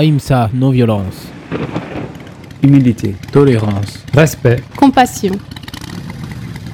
[0.00, 1.28] Aïmsa, non-violence.
[2.62, 3.14] Humilité.
[3.32, 4.02] Tolérance.
[4.14, 4.62] Respect.
[4.74, 5.34] Compassion.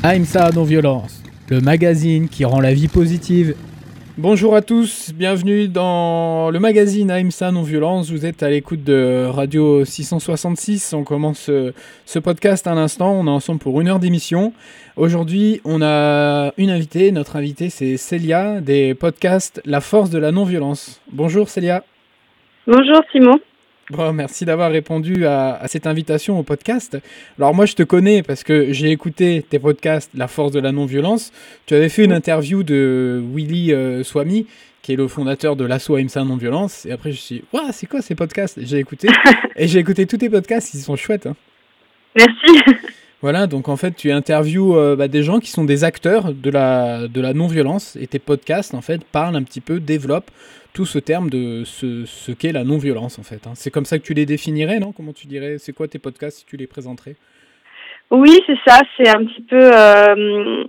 [0.00, 1.24] Aïmsa, non-violence.
[1.48, 3.56] Le magazine qui rend la vie positive.
[4.16, 8.12] Bonjour à tous, bienvenue dans le magazine Aïmsa Non-Violence.
[8.12, 10.92] Vous êtes à l'écoute de Radio 666.
[10.92, 11.74] On commence euh,
[12.04, 13.10] ce podcast à l'instant.
[13.10, 14.52] On est ensemble pour une heure d'émission.
[14.94, 17.10] Aujourd'hui, on a une invitée.
[17.10, 21.00] Notre invitée, c'est Célia des podcasts La Force de la Non-Violence.
[21.10, 21.82] Bonjour Célia.
[22.66, 23.38] Bonjour Simon.
[23.90, 26.98] Bon, merci d'avoir répondu à, à cette invitation au podcast.
[27.38, 30.72] Alors moi, je te connais parce que j'ai écouté tes podcasts La Force de la
[30.72, 31.32] Non-Violence.
[31.66, 34.46] Tu avais fait une interview de Willy euh, Swamy,
[34.82, 36.84] qui est le fondateur de l'assaut AIMSA Non-Violence.
[36.86, 38.58] Et après, je me suis dit, Ouah, c'est quoi ces podcasts?
[38.60, 39.08] J'ai écouté.
[39.56, 41.26] et j'ai écouté tous tes podcasts, ils sont chouettes.
[41.26, 41.36] hein.
[42.16, 42.60] Merci.
[43.22, 46.50] Voilà, donc en fait, tu interviews euh, bah, des gens qui sont des acteurs de
[46.50, 50.30] la, de la non-violence et tes podcasts, en fait, parlent un petit peu, développent
[50.76, 53.46] tout ce terme de ce, ce qu'est la non-violence, en fait.
[53.46, 53.52] hein.
[53.54, 54.92] C'est comme ça que tu les définirais, non?
[54.92, 57.16] Comment tu dirais C'est quoi tes podcasts si tu les présenterais?
[58.10, 58.82] Oui, c'est ça.
[58.96, 60.64] C'est un petit peu euh,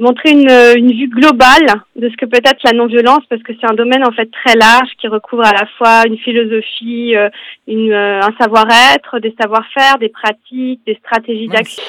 [0.00, 3.70] montrer une, une vue globale de ce que peut être la non-violence, parce que c'est
[3.70, 7.30] un domaine en fait très large qui recouvre à la fois une philosophie, euh,
[7.68, 11.82] une, euh, un savoir-être, des savoir-faire, des pratiques, des stratégies d'action.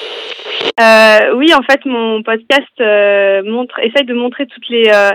[0.80, 5.10] Euh, oui, en fait, mon podcast euh, montre, essaye de montrer toutes les euh,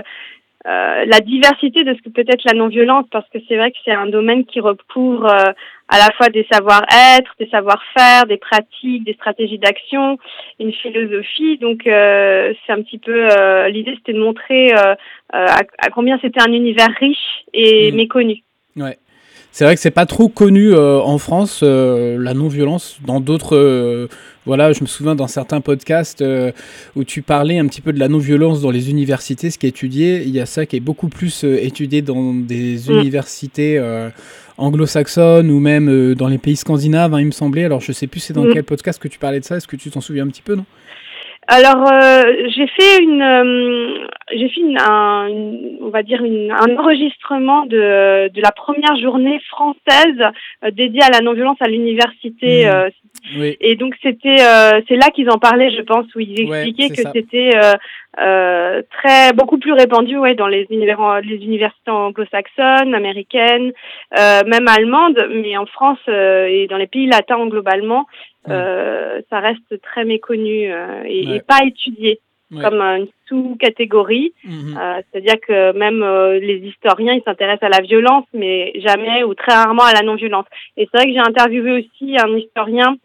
[0.66, 3.78] euh, la diversité de ce que peut être la non-violence, parce que c'est vrai que
[3.84, 5.52] c'est un domaine qui recouvre euh,
[5.88, 10.18] à la fois des savoir-être, des savoir-faire, des pratiques, des stratégies d'action,
[10.60, 11.58] une philosophie.
[11.58, 14.94] Donc, euh, c'est un petit peu euh, l'idée, c'était de montrer euh,
[15.34, 17.96] euh, à, à combien c'était un univers riche et Mm.
[17.96, 18.36] méconnu.
[18.76, 18.96] Ouais.
[19.54, 22.96] C'est vrai que c'est pas trop connu euh, en France, euh, la non-violence.
[23.06, 23.54] Dans d'autres.
[23.56, 24.08] euh,
[24.46, 26.24] voilà, je me souviens dans certains podcasts
[26.96, 29.68] où tu parlais un petit peu de la non-violence dans les universités, ce qui est
[29.68, 30.22] étudié.
[30.24, 32.92] Il y a ça qui est beaucoup plus étudié dans des Mm.
[33.02, 33.80] universités
[34.58, 37.64] anglo-saxonnes ou même dans les pays scandinaves, hein, il me semblait.
[37.64, 38.52] Alors je sais plus c'est dans Mm.
[38.52, 39.56] quel podcast que tu parlais de ça.
[39.58, 40.64] Est-ce que tu t'en souviens un petit peu, non?
[41.48, 42.22] Alors, euh,
[42.54, 47.66] j'ai fait une, euh, j'ai fait une, un, une- on va dire une, un enregistrement
[47.66, 50.20] de, de la première journée française
[50.64, 52.64] euh, dédiée à la non-violence à l'université.
[52.66, 52.70] Mhm.
[52.72, 52.90] euh,
[53.38, 53.56] Oui.
[53.60, 57.02] et donc c'était, euh, c'est là qu'ils en parlaient, je pense, où ils expliquaient que
[57.12, 57.74] c'était euh,
[58.20, 63.72] euh, très beaucoup plus répandu, ouais, dans les, univers, les universités anglo-saxonnes, américaines,
[64.18, 68.06] euh, même allemandes, mais en France euh, et dans les pays latins globalement.
[68.48, 71.36] Euh, ça reste très méconnu euh, et, Ouais.
[71.36, 72.18] et pas étudié
[72.50, 72.62] Ouais.
[72.62, 74.34] comme une sous-catégorie.
[74.44, 74.76] Mhm.
[74.78, 79.32] Euh, C'est-à-dire que même euh, les historiens, ils s'intéressent à la violence, mais jamais ou
[79.34, 80.44] très rarement à la non-violence.
[80.76, 82.96] Et c'est vrai que j'ai interviewé aussi un historien,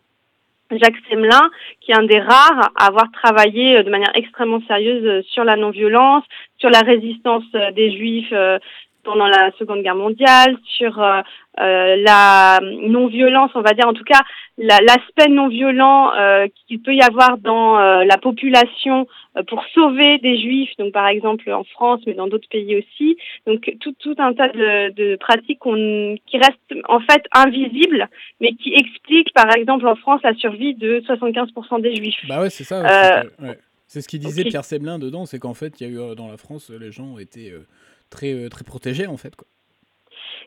[0.72, 1.50] Jacques Semelin,
[1.80, 6.26] qui est un des rares à avoir travaillé de manière extrêmement sérieuse sur la non-violence,
[6.58, 8.34] sur la résistance des Juifs
[9.08, 11.22] pendant la Seconde Guerre mondiale, sur euh,
[11.60, 14.22] euh, la non-violence, on va dire en tout cas
[14.58, 19.08] la- l'aspect non-violent euh, qu'il peut y avoir dans euh, la population
[19.48, 23.18] pour sauver des juifs, donc par exemple en France, mais dans d'autres pays aussi.
[23.48, 25.62] Donc tout, tout un tas de, de pratiques
[26.28, 28.08] qui restent en fait invisibles,
[28.42, 32.20] mais qui expliquent par exemple en France la survie de 75% des juifs.
[32.28, 32.84] Bah ouais, c'est ça.
[32.88, 33.58] C'est ouais.
[33.90, 34.44] Ce qu'il disait.
[34.44, 37.14] Pierre Semelin dedans, c'est qu'en fait, il y a eu dans la France, les gens
[37.16, 37.66] ont été euh,
[38.10, 39.36] très, euh, très protégés, en fait.
[39.36, 39.48] Quoi.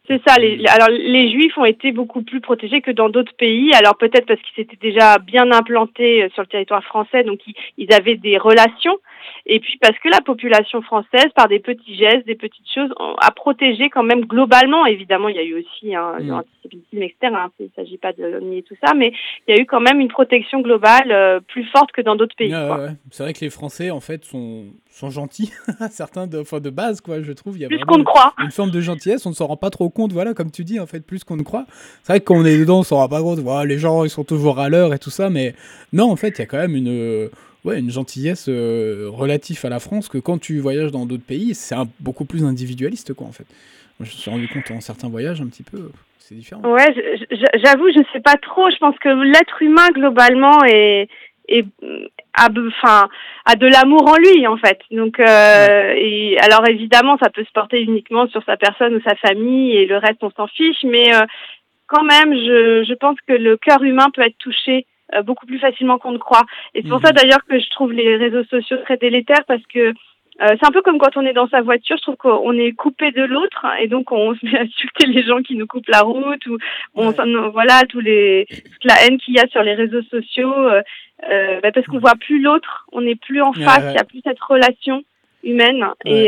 [0.09, 0.37] C'est ça.
[0.39, 3.73] Les, Juifs ont été beaucoup plus protégés que dans d'autres pays.
[3.75, 7.41] Alors peut-être parce qu'ils s'étaient déjà bien implantés euh, sur le territoire français, donc
[7.77, 8.99] ils avaient des relations.
[9.47, 13.31] Et puis parce que la population française, par des petits gestes, des petites choses, a
[13.31, 14.87] protégé quand même globalement.
[14.87, 16.29] Évidemment, il y a eu aussi un Mm.
[16.29, 17.17] l'antisémitisme, etc.
[17.37, 19.13] hein, il ne s'agit pas de nier tout ça, mais
[19.49, 22.37] il y a eu quand même une protection globale euh, plus forte que dans d'autres
[22.37, 22.55] pays.
[22.55, 22.91] Ouais.
[23.11, 25.53] C'est vrai que les Français, en fait, sont, sont gentils.
[25.91, 27.57] Certains, de, enfin, de base, quoi, je trouve.
[27.57, 28.35] Il y a Plus qu'on ne croit.
[28.39, 30.79] une forme de gentillesse, on ne s'en rend pas trop compte, voilà, comme tu dis,
[30.81, 31.65] en fait, plus qu'on ne croit.
[32.03, 33.39] C'est vrai que quand on est dedans, on s'en rend pas compte.
[33.39, 35.55] Voilà, les gens, ils sont toujours à l'heure et tout ça, mais
[35.93, 37.29] non, en fait, il y a quand même une,
[37.65, 41.55] ouais, une gentillesse euh, relative à la France que quand tu voyages dans d'autres pays,
[41.55, 43.47] c'est beaucoup plus individualiste, quoi, en fait.
[43.99, 46.63] Moi, je me suis rendu compte en certains voyages un petit peu, c'est différent.
[46.63, 46.89] Ouais,
[47.63, 48.71] j'avoue, je ne sais pas trop.
[48.71, 51.09] Je pense que l'être humain globalement est,
[52.33, 53.09] a, be- enfin,
[53.45, 54.79] a de l'amour en lui en fait.
[54.91, 59.17] Donc, euh, et alors évidemment, ça peut se porter uniquement sur sa personne ou sa
[59.17, 60.83] famille et le reste on s'en fiche.
[60.85, 61.27] Mais euh,
[61.89, 65.59] quand même, je, je pense que le cœur humain peut être touché euh, beaucoup plus
[65.59, 66.45] facilement qu'on ne croit.
[66.75, 67.07] Et c'est pour Mhm.
[67.07, 69.93] ça d'ailleurs que je trouve les réseaux sociaux très délétères parce que
[70.43, 72.73] euh, c'est un peu comme quand on est dans sa voiture, je trouve qu'on est
[72.73, 75.89] coupé de l'autre et donc on se met à insulter les gens qui nous coupent
[75.89, 76.57] la route ou
[76.95, 77.15] on Ouais.
[77.15, 80.81] s'en- voilà tous les toute la haine qu'il y a sur les réseaux sociaux euh,
[81.31, 83.95] euh, bah, parce qu'on voit plus l'autre, on n'est plus en face, il ouais.
[83.95, 85.03] y a plus cette relation.
[85.43, 86.27] humaine et,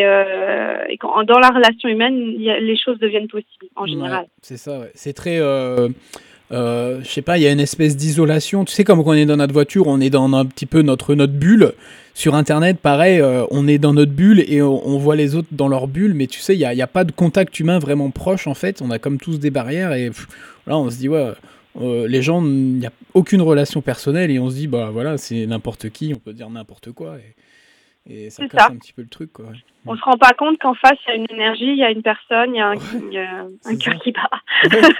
[0.89, 4.25] et quand, dans la relation humaine, les choses deviennent possibles en général.
[4.41, 5.39] c'est ça, c'est très.
[6.53, 8.65] Euh, je sais pas, il y a une espèce d'isolation.
[8.65, 10.83] Tu sais, comme quand on est dans notre voiture, on est dans un petit peu
[10.83, 11.73] notre, notre bulle.
[12.15, 15.69] Sur Internet, pareil, euh, on est dans notre bulle et on, voit les autres dans
[15.69, 18.11] leur bulle, mais tu sais, il n'y a, y a, pas de contact humain vraiment
[18.11, 18.83] proche, en fait.
[18.83, 20.11] On a comme tous des barrières et
[20.67, 21.33] là, on se dit, ouais,
[21.81, 25.17] euh, les gens, il n'y a aucune relation personnelle et on se dit, bah voilà,
[25.17, 27.17] c'est n'importe qui, on peut dire n'importe quoi.
[28.07, 29.47] Et, ça casse un petit peu le truc, quoi.
[29.87, 31.91] On se rend pas compte qu'en face, il y a une énergie, il y a
[31.91, 32.59] une personne, il
[33.13, 34.29] y a un, cœur qui bat.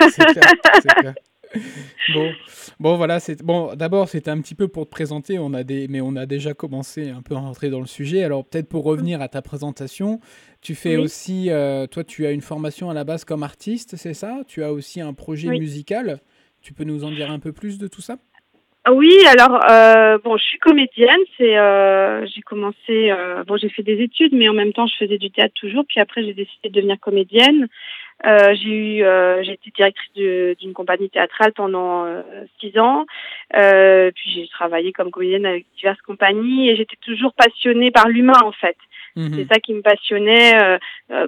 [0.09, 1.15] c'est clair,
[2.15, 2.33] bon,
[2.81, 3.21] bon, voilà.
[3.21, 3.75] C'est bon.
[3.75, 5.39] D'abord, c'était un petit peu pour te présenter.
[5.39, 8.25] On a des, mais on a déjà commencé un peu à rentrer dans le sujet.
[8.25, 10.21] Alors peut-être pour revenir à ta présentation,
[10.61, 14.15] tu fais aussi, euh, toi, tu as une formation à la base comme artiste, c'est
[14.15, 14.43] ça?
[14.47, 16.21] Tu as aussi un projet musical.
[16.63, 18.17] Tu peux nous en dire un peu plus de tout ça?
[18.91, 21.21] Oui, alors euh, bon, je suis comédienne.
[21.37, 23.13] C'est, euh, j'ai commencé,
[23.47, 25.85] bon, j'ai fait des études, mais en même temps, je faisais du théâtre toujours.
[25.89, 27.69] Puis après, j'ai décidé de devenir comédienne.
[28.25, 30.13] Euh, j'ai eu, euh, j'ai été directrice
[30.59, 32.23] d'une compagnie théâtrale pendant euh,
[32.61, 33.05] six ans.
[33.51, 38.53] puis j'ai travaillé comme comédienne avec diverses compagnies et j'étais toujours passionnée par l'humain en
[38.53, 38.77] fait.
[39.17, 39.35] Mhm.
[39.35, 40.79] C'est ça qui me passionnait,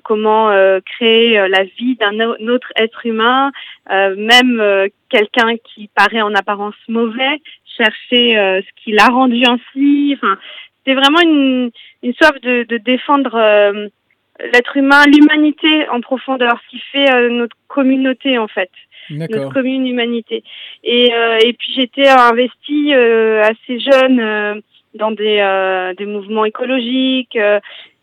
[0.04, 0.50] comment
[0.86, 2.18] créer la vie d'un
[2.48, 3.52] autre être humain,
[3.90, 7.42] même quelqu'un qui paraît en apparence mauvais,
[7.76, 10.16] chercher ce qui l'a rendu ainsi.
[10.16, 10.38] Enfin,
[10.78, 11.70] c'était vraiment une,
[12.02, 13.90] une soif de, de défendre
[14.40, 18.70] l'être humain, l'humanité en profondeur, ce qui fait euh, notre communauté en fait,
[19.10, 20.42] notre commune humanité.
[20.82, 24.62] Et, euh, et puis j'étais investie euh, assez jeune
[24.94, 27.38] dans des, des mouvements écologiques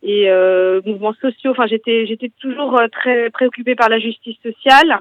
[0.04, 0.30] et
[0.86, 1.52] mouvements sociaux.
[1.52, 5.00] Enfin, j'étais j'étais toujours très préoccupée par la justice sociale.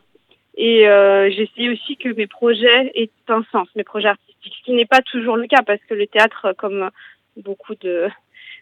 [0.56, 0.82] Et
[1.31, 5.00] j'essayais aussi que mes projets aient un sens, mes projets artistiques, ce qui n'est pas
[5.00, 6.91] toujours le cas parce que le théâtre, comme
[7.37, 8.09] beaucoup de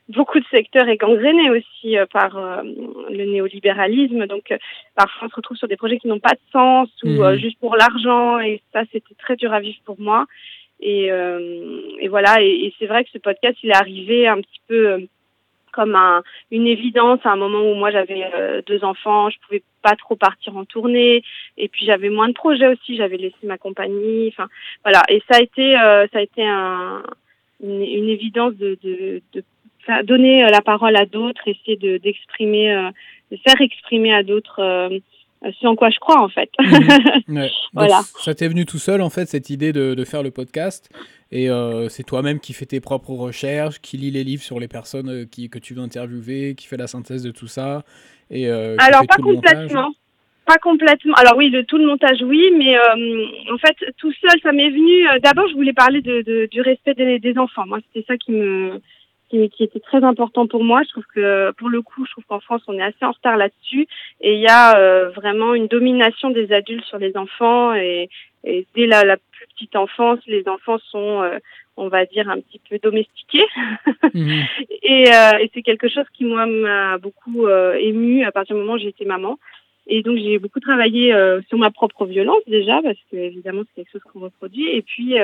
[0.09, 2.63] beaucoup de secteurs est gangréné aussi euh, par euh,
[3.11, 4.27] le néolibéralisme.
[4.27, 4.59] Donc, euh,
[4.95, 7.37] parfois, on se retrouve sur des projets qui n'ont pas de sens ou mhm.
[7.37, 8.41] juste pour l'argent.
[8.41, 10.27] Et ça, c'était très dur à vivre pour moi.
[10.81, 12.41] Et, et voilà.
[12.41, 15.09] Et, et c'est vrai que ce podcast, il est arrivé un petit peu
[15.73, 16.23] comme un,
[16.53, 20.57] une évidence à un moment où moi j'avais deux enfants, je pouvais pas trop partir
[20.57, 21.23] en tournée
[21.57, 24.49] et puis j'avais moins de projets aussi, j'avais laissé ma compagnie, enfin
[24.85, 27.03] voilà et ça a été ça a été un,
[27.63, 29.45] une, une évidence de, de, de
[30.05, 32.91] donner euh, la parole à d'autres, essayer de d'exprimer, euh,
[33.31, 34.99] de faire exprimer à d'autres euh,
[35.61, 36.51] ce en quoi je crois en fait.
[36.59, 37.49] Mhm.
[37.73, 38.01] voilà.
[38.21, 40.91] ça t'est venu tout seul en fait cette idée de, de faire le podcast
[41.31, 41.49] et
[41.91, 45.51] c'est toi-même qui fais tes propres recherches, qui lit les livres sur les personnes qui,
[45.51, 47.85] que tu veux interviewer, qui fait la synthèse de tout ça
[48.31, 49.93] et alors pas complètement.
[50.47, 51.13] Pas complètement.
[51.17, 52.75] Alors oui, de tout le montage, oui, mais
[53.53, 55.07] en fait, tout seul, ça m'est venu.
[55.23, 57.67] D'abord, je voulais parler de, de, du respect des, des enfants.
[57.67, 58.81] Moi, c'était ça qui me,
[59.29, 60.83] qui, qui, était très important pour moi.
[60.85, 63.37] Je trouve que pour le coup, je trouve qu'en France, on est assez en retard
[63.37, 63.87] là-dessus.
[64.21, 67.75] Et il y a euh, vraiment une domination des adultes sur les enfants.
[67.75, 68.09] Et,
[68.45, 71.39] et dès la, la, plus petite enfance, les enfants sont, euh,
[71.77, 73.47] on va dire, un petit peu domestiqués.
[74.15, 74.47] Mhm.
[74.83, 78.75] et, euh, et c'est quelque chose qui, moi, m'a beaucoup ému à partir du moment
[78.75, 79.39] où été maman.
[79.87, 81.15] Et donc j'ai beaucoup travaillé
[81.49, 85.17] sur ma propre violence déjà parce que évidemment c'est quelque chose qu'on reproduit et puis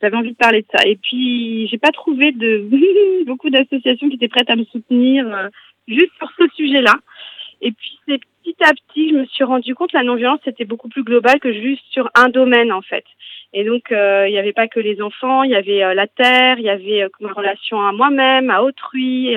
[0.00, 0.84] j'avais envie de parler de ça.
[0.86, 2.68] Et puis, j'ai pas trouvé de
[3.26, 5.48] beaucoup d'associations qui étaient prêtes à me soutenir euh,
[5.86, 6.94] juste sur ce sujet-là.
[7.60, 10.64] Et puis, c'est petit à petit, je me suis rendu compte que la non-violence, c'était
[10.64, 13.04] beaucoup plus global que juste sur un domaine, en fait.
[13.52, 16.06] Et donc, euh, il n'y avait pas que les enfants, il y avait euh, la
[16.06, 19.34] terre, il y avait ma relation à moi-même, à autrui,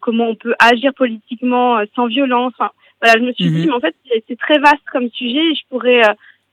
[0.00, 2.54] comment on peut agir politiquement sans violence.
[2.58, 2.70] Enfin,
[3.02, 3.66] voilà, je me suis dit, mhm.
[3.66, 3.94] mais en fait,
[4.26, 6.02] c'est très vaste comme sujet et je pourrais,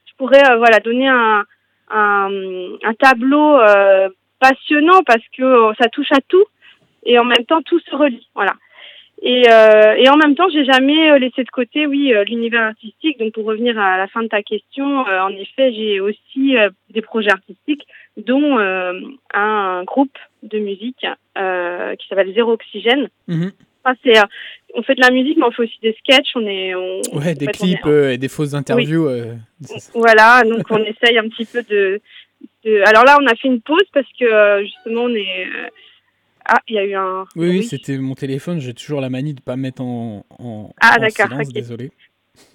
[0.06, 1.46] je pourrais, voilà, donner un,
[1.94, 6.46] un, tableau euh, passionnant parce que euh, ça touche à tout
[7.04, 8.28] et en même temps tout se relie.
[8.36, 8.54] Voilà.
[9.24, 13.20] Et, euh, et en même temps, j'ai jamais laissé de côté, oui, l'univers artistique.
[13.20, 16.56] Donc, pour revenir à la fin de ta question, en effet, j'ai aussi
[16.90, 17.86] des projets artistiques,
[18.18, 21.06] dont un groupe de musique
[21.36, 23.10] qui s'appelle Zéro Oxygène.
[23.28, 23.52] Mhm.
[24.04, 24.18] c'est,
[24.76, 26.32] on fait de la musique, mais on fait aussi des sketchs.
[26.36, 29.10] On est, on, ouais, des clips et des fausses interviews.
[29.94, 32.02] Voilà, donc on essaye un petit peu de,
[32.66, 35.46] de, Alors là, on a fait une pause parce que euh, justement, on est.
[35.46, 35.68] Euh,
[36.46, 37.26] ah, il y a eu un.
[37.36, 38.60] Oui, oui, c'était mon téléphone.
[38.60, 40.26] J'ai toujours la manie de pas mettre en.
[40.40, 41.30] en ah, d'accord.
[41.54, 41.92] Désolé.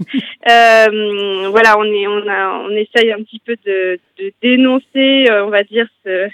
[0.50, 5.44] euh, voilà, on est, on a, on essaye un petit peu de, de dénoncer, euh,
[5.44, 6.28] on va dire, ce,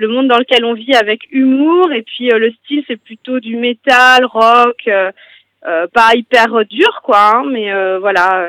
[0.00, 1.92] le monde dans lequel on vit avec humour.
[1.92, 4.88] Et puis le style, c'est plutôt du métal, rock,
[5.62, 7.36] pas hyper dur, quoi.
[7.36, 8.48] Hein, mais voilà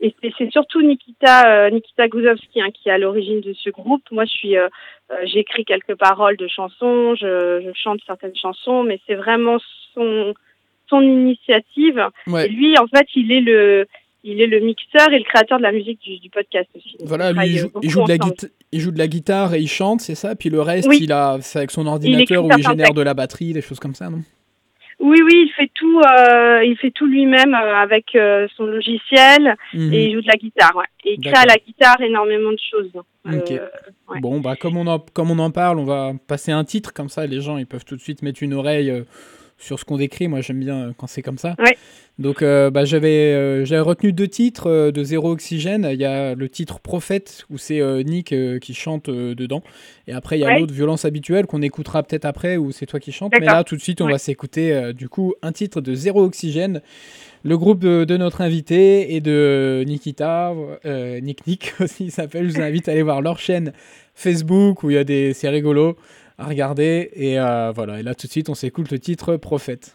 [0.00, 4.02] et c'est surtout Nikita Nikita Guzovski hein, qui est à l'origine de ce groupe.
[4.10, 4.54] Moi, je suis
[5.24, 9.56] j'écris quelques paroles de chansons, je, je chante certaines chansons, mais c'est vraiment
[9.94, 10.34] son
[10.88, 12.08] son initiative.
[12.28, 13.86] Et lui, en fait, il est le
[14.24, 16.96] il est le mixeur et le créateur de la musique du, podcast aussi.
[17.04, 17.50] Voilà, lui,
[17.82, 18.16] il joue, de la
[18.72, 20.34] il joue de la guitare et il chante, c'est ça?
[20.34, 23.52] Puis le reste, il a, c'est avec son ordinateur où il génère de la batterie,
[23.52, 24.22] des choses comme ça, non?
[25.00, 29.56] Oui, oui, il fait tout, euh, il fait tout lui-même euh, avec euh, son logiciel
[29.74, 29.92] mhm.
[29.92, 30.74] et il joue de la guitare.
[30.76, 30.84] Ouais.
[31.04, 32.92] Et il crée à la guitare énormément de choses.
[34.20, 37.08] Bon, bah comme on en, comme on en parle, on va passer un titre comme
[37.08, 38.92] ça, les gens ils peuvent tout de suite mettre une oreille
[39.64, 40.28] sur ce qu'on décrit.
[40.28, 41.56] Moi, j'aime bien quand c'est comme ça.
[42.18, 45.88] Donc, euh, bah, j'avais, euh, j'avais retenu deux titres euh, de Zéro Oxygène.
[45.90, 49.62] Il y a le titre Prophète, où c'est Nick qui chante dedans.
[50.06, 53.00] Et après, il y a l'autre Violence habituelle qu'on écoutera peut-être après, où c'est toi
[53.00, 53.32] qui chantes.
[53.40, 56.80] Mais là, tout de suite, on va s'écouter du coup un titre de Zéro Oxygène.
[57.42, 60.54] Le groupe de, notre invité et de Nikita,
[61.22, 62.48] Nick Nick aussi il s'appelle.
[62.48, 63.72] Je vous invite à aller voir leur chaîne
[64.14, 65.32] Facebook où il y a des.
[65.32, 65.96] C'est rigolo
[66.38, 67.10] à regarder.
[67.14, 67.36] Et
[67.74, 69.92] voilà, et là tout de suite, on s'écoute le titre Prophète.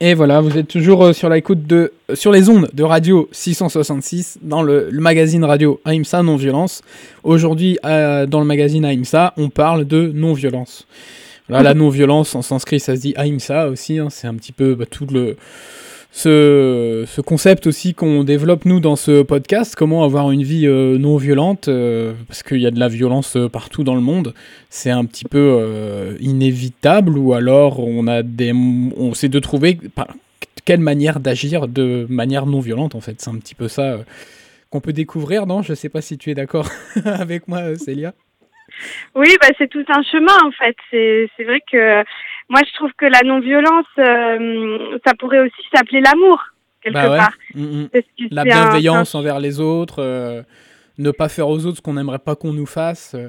[0.00, 3.28] Et voilà, vous êtes toujours euh, sur l'écoute de euh, sur les ondes de Radio
[3.32, 6.82] 666 dans le, magazine radio AIMSA non violence.
[7.24, 10.86] Aujourd'hui, euh, dans le magazine AIMSA, on parle de non violence.
[11.48, 13.98] Là, la non violence en sanskrit, ça se dit AIMSA aussi.
[13.98, 15.36] Hein, c'est un petit peu bah, tout le
[16.10, 20.98] ce, ce concept aussi qu'on développe nous dans ce podcast, comment avoir une vie euh,
[20.98, 24.34] non violente, euh, parce qu'il y a de la violence euh, partout dans le monde,
[24.70, 29.78] c'est un petit peu inévitable, ou alors on a des, on sait de trouver
[30.64, 33.98] quelle manière d'agir de manière non violente en fait, c'est un petit peu ça
[34.70, 35.62] qu'on peut découvrir, non?
[35.62, 36.68] Je sais pas si tu es d'accord
[37.04, 38.12] avec moi, Célia.
[39.14, 40.76] Oui, bah, c'est tout un chemin en fait.
[40.90, 42.04] C'est vrai que
[42.48, 46.42] moi je trouve que la non-violence, euh, ça pourrait aussi s'appeler l'amour
[46.80, 47.32] quelque bah part.
[47.54, 47.88] Mm, mm.
[48.30, 50.42] La bienveillance envers les autres, euh,
[50.98, 53.14] ne pas faire aux autres ce qu'on n'aimerait pas qu'on nous fasse.
[53.14, 53.28] Euh,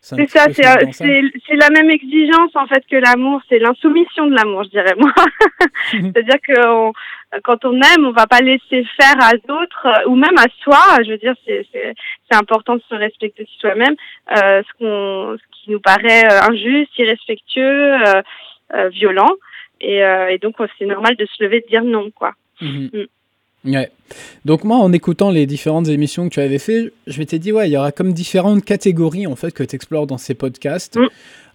[0.00, 4.68] c'est ça, c'est la même exigence en fait que l'amour, c'est l'insoumission de l'amour, je
[4.68, 5.12] dirais moi.
[5.90, 10.46] C'est-à-dire que quand on aime, on va pas laisser faire à d'autres ou même à
[10.62, 11.02] soi.
[11.04, 11.96] Je veux dire, c'est
[12.30, 13.96] important de se respecter soi-même.
[14.30, 17.96] Ce, qu'on, ce qui nous paraît injuste, irrespectueux,
[18.92, 19.30] violent.
[19.80, 22.32] Et, euh, et donc, c'est normal de se lever et de dire non, quoi.
[22.60, 22.90] Mhm.
[22.92, 23.06] Mm.
[23.64, 23.90] Ouais.
[24.44, 27.68] Donc moi, en écoutant les différentes émissions que tu avais fait, je m'étais dit, ouais,
[27.68, 31.08] il y aura comme différentes catégories, en fait, que tu explores dans ces podcasts, mm.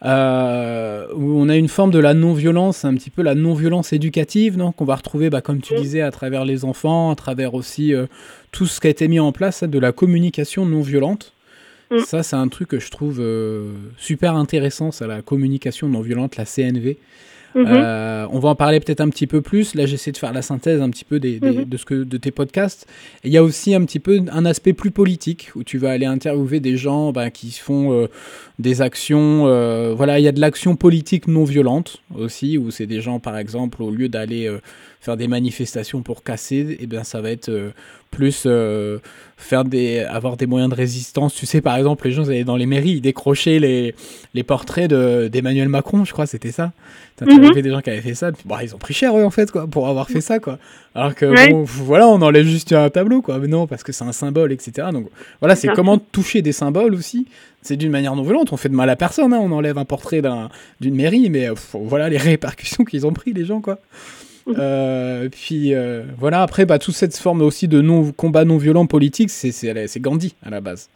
[0.06, 4.58] euh, où on a une forme de la non-violence, un petit peu la non-violence éducative,
[4.58, 5.78] non qu'on va retrouver, bah, comme tu mm.
[5.78, 7.94] disais, à travers les enfants, à travers aussi
[8.52, 11.34] tout ce qui a été mis en place, de la communication non-violente.
[11.92, 12.00] Mm.
[12.00, 16.38] Ça, c'est un truc que je trouve euh, super intéressant, ça, la communication non violente,
[16.38, 16.98] la CNV.
[17.56, 17.66] Mhm.
[17.68, 19.76] Euh, on va en parler peut-être un petit peu plus.
[19.76, 21.66] Là, j'essaie de faire la synthèse un petit peu des, mhm.
[21.66, 22.88] de, ce que, de tes podcasts.
[23.24, 26.08] il y a aussi un petit peu un aspect plus politique où tu vas aller
[26.08, 28.08] interviewer des gens bah, qui font euh,
[28.58, 29.44] des actions.
[29.96, 33.38] voilà, il y a de l'action politique non violente aussi, où c'est des gens, par
[33.38, 34.52] exemple, au lieu d'aller
[35.00, 37.52] faire des manifestations pour casser, et eh bien ça va être
[38.14, 38.48] plus
[39.44, 41.36] faire des, avoir des moyens de résistance.
[41.36, 43.94] Tu sais, par exemple, les gens allaient dans les mairies, ils décrochaient les,
[44.34, 46.72] les portraits d'Emmanuel Macron, je crois, c'était ça.
[47.18, 49.30] Tu mm des gens qui avaient fait ça, bon, ils ont pris cher, eux, en
[49.30, 50.58] fait, quoi, pour avoir fait ça, quoi.
[50.96, 53.38] Alors que, bon, voilà, on enlève juste un tableau, quoi.
[53.38, 54.88] Mais non, parce que c'est un symbole, etc.
[54.92, 55.08] Donc,
[55.40, 57.28] voilà, c'est comment toucher des symboles aussi.
[57.62, 59.40] C'est d'une manière non violente, on fait de mal à personne, hein.
[59.42, 60.22] on enlève un portrait
[60.82, 63.80] d'une mairie, mais voilà les répercussions qu'ils ont pris, les gens, quoi.
[64.58, 68.86] Euh, puis euh, voilà, après, bah, toute cette forme aussi de non, combat non violent
[68.86, 70.90] politique, c'est Gandhi à la base.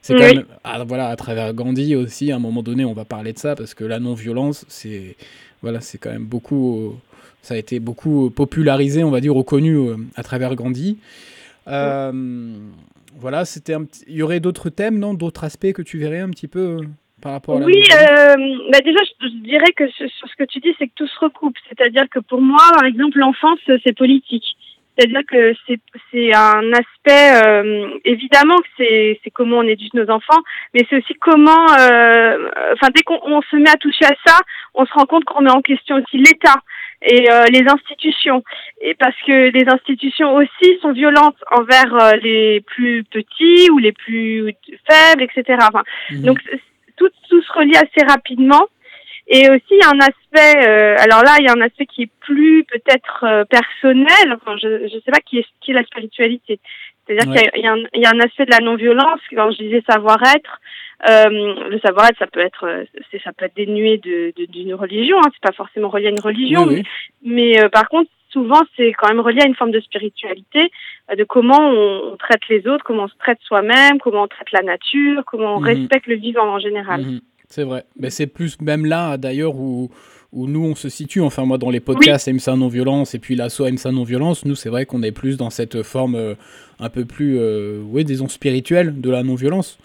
[0.00, 3.04] C'est quand même, ah, voilà, à travers Gandhi aussi, à un moment donné, on va
[3.04, 5.16] parler de ça parce que la non-violence, c'est
[5.62, 6.94] voilà, c'est quand même beaucoup,
[7.40, 10.98] ça a été beaucoup popularisé, on va dire, reconnu euh, à travers Gandhi.
[11.66, 13.76] voilà, c'était,
[14.08, 16.80] il y aurait d'autres thèmes, non, d'autres aspects que tu verrais un petit peu
[17.48, 18.34] oui, euh,
[18.70, 21.56] bah déjà, je, dirais que sur ce que tu dis, c'est que tout se recoupe.
[21.68, 24.56] C'est-à-dire que pour moi, par exemple, l'enfance, c'est politique.
[24.96, 25.54] C'est-à-dire que
[26.12, 30.40] c'est un aspect, euh, évidemment que c'est comment on éduque nos enfants,
[30.72, 34.38] mais c'est aussi comment, euh, enfin dès qu'on se met à toucher à ça,
[34.74, 36.60] on se rend compte qu'on met en question aussi l'État
[37.02, 38.44] et euh, les institutions,
[38.80, 43.92] et parce que les institutions aussi sont violentes envers euh, les plus petits ou les
[43.92, 44.54] plus
[44.88, 45.58] faibles, etc.
[45.60, 46.22] Enfin, mmh.
[46.22, 46.38] Donc
[46.96, 48.66] tout, tout se relie assez rapidement.
[49.26, 51.86] Et aussi, il y a un aspect, euh, alors là, il y a un aspect
[51.86, 55.74] qui est plus peut-être euh, personnel, enfin, je ne sais pas qui est, qui est
[55.74, 56.60] la spiritualité.
[57.06, 60.60] C'est-à-dire qu'il y, y, y, a un aspect de la non-violence, quand je disais savoir-être,
[61.08, 62.84] euh, le savoir-être, ça peut être, euh,
[63.24, 66.20] ça peut être dénué d'une de, d'une religion, hein, c'est pas forcément relié à une
[66.20, 66.82] religion, mais,
[67.22, 70.70] mais par contre, souvent c'est quand même relié à une forme de spiritualité,
[71.10, 74.52] euh, de comment on, traite les autres, comment on se traite soi-même, comment on traite
[74.52, 75.66] la nature, comment on mhm.
[75.66, 77.00] respecte le vivant en général.
[77.00, 77.20] Mhm.
[77.48, 77.84] C'est vrai.
[77.98, 79.90] Mais c'est plus même là d'ailleurs où,
[80.32, 81.20] où nous on se situe.
[81.20, 84.84] Enfin moi dans les podcasts MSA non-violence et puis l'assaut MSA non-violence, nous c'est vrai
[84.84, 86.34] qu'on est plus dans cette forme euh,
[86.80, 89.78] un peu plus, euh, oui disons spirituelle de la non-violence.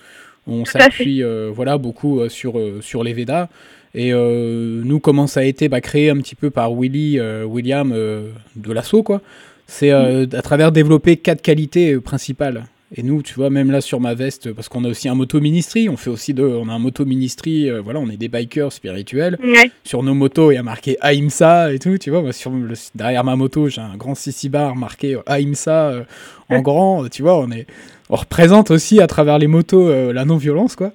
[0.48, 3.50] On s'appuie voilà beaucoup sur, sur les Védas.
[3.96, 7.43] Et euh, nous, comment ça a été bah, créé un petit peu par Willy, euh,
[7.43, 9.22] William euh, de l'assaut, quoi.
[9.67, 10.29] C'est mm.
[10.34, 12.65] à travers développer quatre qualités principales.
[12.96, 15.89] Et nous, tu vois, même là sur ma veste, parce qu'on a aussi un moto-ministry,
[15.89, 19.38] on fait aussi de, on a un moto-ministry, voilà, on est des bikers spirituels.
[19.84, 22.24] Sur nos motos, il y a marqué Aïmsa et tout, tu vois.
[22.24, 22.51] Moi, sur
[22.96, 26.03] derrière ma moto, j'ai un grand sissi bar marqué Aïmsa
[26.50, 27.38] en grand, tu vois.
[27.38, 27.67] On est,
[28.10, 30.94] on représente aussi à travers les motos la non-violence, quoi.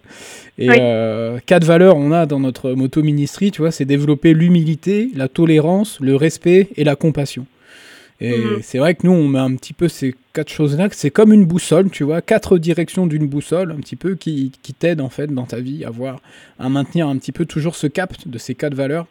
[0.59, 5.11] Et euh, quatre valeurs on a dans notre moto ministry, tu vois, c'est développer l'humilité,
[5.15, 7.47] la tolérance, le respect et la compassion.
[8.21, 8.59] Et mhm.
[8.63, 11.45] c'est vrai que nous, on met un petit peu ces quatre choses-là, c'est comme une
[11.45, 15.27] boussole, tu vois, quatre directions d'une boussole, un petit peu, qui, qui t'aident en fait
[15.27, 16.21] dans ta vie à voir,
[16.61, 19.07] à maintenir un petit peu toujours ce cap de ces quatre valeurs.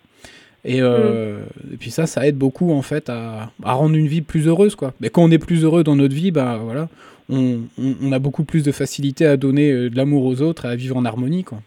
[0.63, 1.73] Et, euh, mhm.
[1.73, 4.75] et puis ça, ça aide beaucoup en fait à, à, rendre une vie plus heureuse,
[4.75, 4.93] quoi.
[5.01, 6.87] Mais quand on est plus heureux dans notre vie, bah voilà,
[7.29, 10.75] on, a beaucoup plus de facilité à donner euh, de l'amour aux autres et à
[10.75, 11.43] vivre en harmonie.
[11.43, 11.59] Quoi.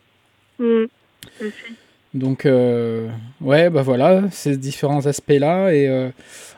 [0.59, 0.85] Mm.
[2.15, 3.09] Donc, euh,
[3.41, 5.73] ouais, bah voilà, ces différents aspects-là.
[5.75, 6.09] Et euh,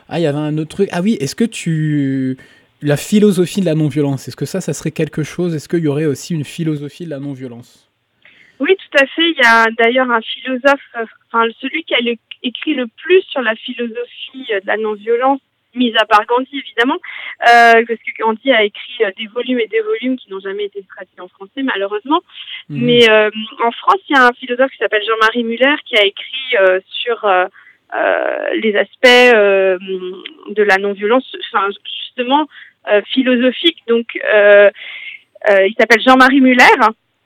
[0.07, 0.89] ah, il y avait un autre truc.
[0.91, 2.37] Ah oui, est-ce que tu.
[2.81, 5.89] La philosophie de la non-violence, est-ce que ça, ça serait quelque chose Est-ce qu'il y
[5.89, 7.89] aurait aussi une philosophie de la non-violence?
[8.61, 9.31] Oui, tout à fait.
[9.31, 11.99] Il y a d'ailleurs un philosophe, enfin, celui qui a
[12.41, 15.41] écrit le plus sur la philosophie de la non-violence,
[15.75, 16.97] mis à part Gandhi évidemment,
[17.47, 20.65] euh, parce que Gandhi a écrit euh, des volumes et des volumes qui n'ont jamais
[20.65, 22.21] été traduits en français malheureusement.
[22.69, 22.85] Mhm.
[22.85, 23.29] Mais euh,
[23.63, 26.79] en France, il y a un philosophe qui s'appelle Jean-Marie Muller qui a écrit euh,
[26.89, 27.27] sur
[28.61, 32.47] les aspects de la non-violence, enfin justement
[33.07, 33.81] philosophique.
[33.87, 36.63] Donc, il s'appelle Jean-Marie Muller.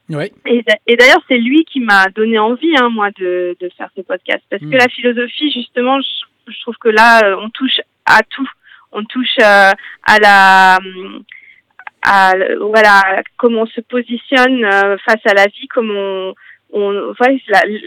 [0.09, 0.31] Ouais.
[0.45, 4.01] Et, et d'ailleurs, c'est lui qui m'a donné envie, hein, moi, de, de faire ce
[4.01, 4.77] podcast, parce que mhm.
[4.77, 8.49] la philosophie, justement, je, je trouve que là, on touche à tout.
[8.91, 9.71] On touche euh,
[10.07, 10.79] à la
[12.05, 16.33] à, voilà comment on se positionne euh, face à la vie, comment on,
[16.73, 17.13] on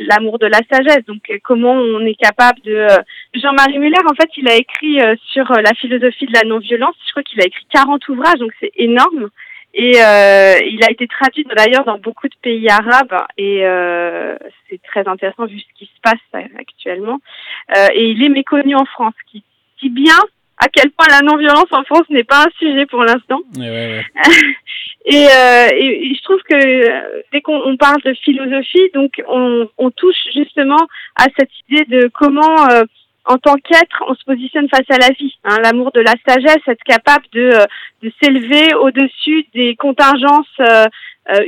[0.08, 1.04] l'amour de la sagesse.
[1.06, 2.96] Donc comment on est capable de euh,
[3.34, 4.98] Jean-Marie Muller en fait, il a écrit
[5.32, 8.72] sur la philosophie de la non-violence, je crois qu'il a écrit 40 ouvrages donc c'est
[8.76, 9.28] énorme.
[9.78, 14.34] Et euh, il a été traduit d'ailleurs dans beaucoup de pays arabes et euh,
[14.68, 17.20] c'est très intéressant vu ce qui se passe actuellement.
[17.76, 19.12] Euh, et il est méconnu en France,
[19.82, 20.18] dit bien
[20.58, 23.40] à quel point la non-violence en France n'est pas un sujet pour l'instant.
[23.56, 29.90] et, euh, et, je trouve que euh, dès qu'on parle de philosophie, donc on, on,
[29.90, 32.84] touche justement à cette idée de comment, euh,
[33.26, 35.34] en tant qu'être, on se positionne face à la vie.
[35.44, 37.64] Hein, L'amour de la sagesse, être capable de, euh,
[38.02, 40.86] de s'élever au-dessus des contingences euh,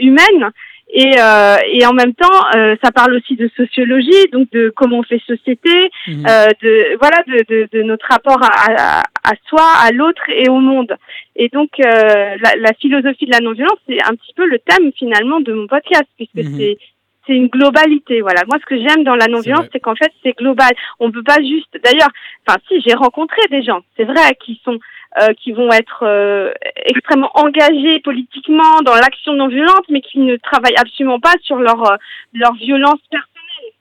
[0.01, 0.51] humaines
[0.90, 5.01] et, euh, et en même temps, euh, ça parle aussi de sociologie, donc de comment
[5.01, 6.27] on fait société, mhm.
[6.27, 10.61] euh, de voilà, de, de, de, notre rapport à, à, soi, à l'autre et au
[10.61, 10.96] monde.
[11.37, 14.90] Et donc, euh, la, la, philosophie de la non-violence, c'est un petit peu le thème
[14.96, 16.57] finalement de mon podcast, puisque mhm.
[16.57, 16.79] c'est
[17.27, 18.22] c'est une globalité.
[18.22, 18.42] Voilà.
[18.48, 20.70] Moi, ce que j'aime dans la non-violence, c'est qu'en fait, c'est global.
[20.98, 21.79] On peut pas juste.
[21.85, 22.09] D'ailleurs,
[22.46, 24.79] enfin, si j'ai rencontré des gens, c'est vrai, qui sont
[25.16, 26.53] euh, qui vont être euh,
[26.85, 31.92] extrêmement engagés politiquement dans l'action non violente, mais qui ne travaillent absolument pas sur leur
[31.92, 31.97] euh,
[32.35, 33.73] leur violence personnelle.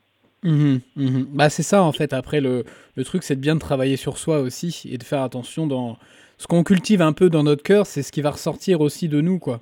[0.43, 1.25] Mmh, mmh.
[1.33, 2.13] Bah c'est ça en fait.
[2.13, 2.63] Après le,
[2.95, 5.97] le truc, c'est de bien travailler sur soi aussi et de faire attention dans
[6.37, 9.19] ce qu'on cultive un peu dans notre cœur, c'est ce qui va ressortir aussi de
[9.19, 9.59] nous quoi.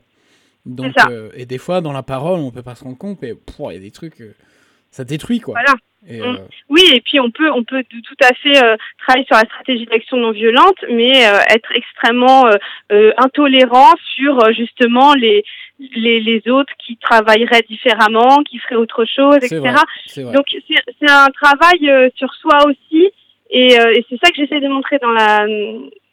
[0.67, 0.93] Donc
[1.33, 3.77] et des fois dans la parole, on peut pas se rendre compte, mais il y
[3.77, 4.23] a des trucs,
[4.91, 5.55] ça détruit quoi.
[5.55, 5.79] Voilà.
[6.07, 6.21] Mm.
[6.21, 6.35] Euh,
[6.69, 9.85] oui, et puis on peut, on peut tout à fait euh, travailler sur la stratégie
[9.85, 12.45] d'action non violente, mais euh, être extrêmement
[13.17, 15.43] intolérant sur justement les,
[15.95, 19.61] les, les autres qui travailleraient différemment, qui feraient autre chose, etc.
[20.15, 20.45] Donc
[20.99, 23.11] c'est un travail sur soi aussi,
[23.49, 25.45] et, et c'est ça que j'essaie de montrer dans la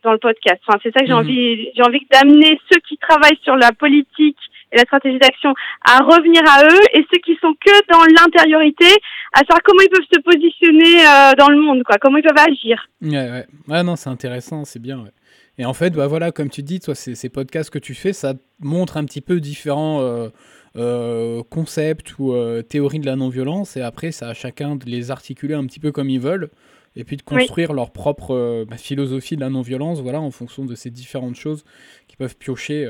[0.03, 0.61] dans le podcast.
[0.67, 1.19] Enfin, c'est ça que j'ai mhm.
[1.19, 4.39] envie, j'ai envie d'amener ceux qui travaillent sur la politique
[4.73, 5.55] et la stratégie d'action
[5.85, 8.87] à revenir à eux et ceux qui sont que dans l'intériorité
[9.33, 12.47] à savoir comment ils peuvent se positionner euh, dans le monde, quoi, comment ils peuvent
[12.47, 12.87] agir.
[13.01, 13.47] Ouais, ouais.
[13.69, 14.99] ouais non, c'est intéressant, c'est bien.
[15.01, 15.11] Ouais.
[15.59, 18.13] Et en fait, bah voilà, comme tu dis, toi, ces, ces, podcasts que tu fais,
[18.13, 20.29] ça montre un petit peu différents euh,
[20.77, 22.35] euh, concepts ou
[22.69, 25.93] théories de la non-violence, et après, ça à chacun de les articuler un petit peu
[25.93, 26.51] comme ils veulent,
[26.97, 30.75] et puis de construire leur propre bah, philosophie de la non-violence, voilà, en fonction de
[30.75, 31.65] ces différentes choses
[32.09, 32.87] qui peuvent piocher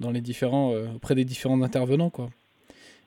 [0.00, 2.28] dans les différents, auprès des différents intervenants, quoi.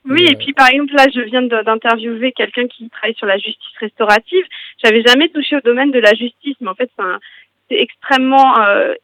[0.08, 3.76] Oui, et, puis par exemple, là, je viens d'interviewer quelqu'un qui travaille sur la justice
[3.80, 4.44] restaurative.
[4.82, 6.90] J'avais jamais touché au domaine de la justice, mais en fait,
[7.68, 8.52] c'est extrêmement,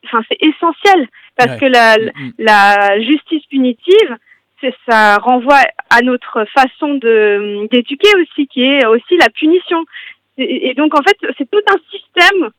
[0.05, 2.33] enfin, c'est essentiel parce que la, mm, mm.
[2.39, 4.17] la justice punitive,
[4.89, 9.85] ça renvoie à notre façon de d'éduquer aussi, qui est aussi la punition.
[10.39, 12.51] Et, donc en fait, c'est tout un système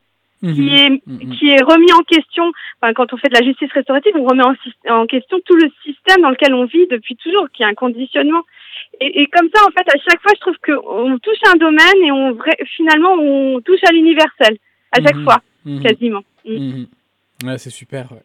[0.52, 0.68] qui mhm.
[0.68, 1.36] est mhm.
[1.36, 2.52] qui est remis en question.
[2.80, 4.54] Enfin, quand on fait de la justice restaurative, on remet en,
[4.90, 8.42] en, question tout le système dans lequel on vit depuis toujours, qui est un conditionnement.
[9.00, 12.04] Et, et comme ça, en fait, à chaque fois, je trouve qu'on touche un domaine
[12.04, 12.36] et on
[12.76, 14.58] finalement on touche à l'universel
[14.92, 15.24] à chaque mhm.
[15.24, 15.42] fois,
[15.82, 16.22] quasiment.
[16.44, 16.84] Mm.
[17.44, 18.12] Ouais, c'est super.
[18.12, 18.22] Ouais.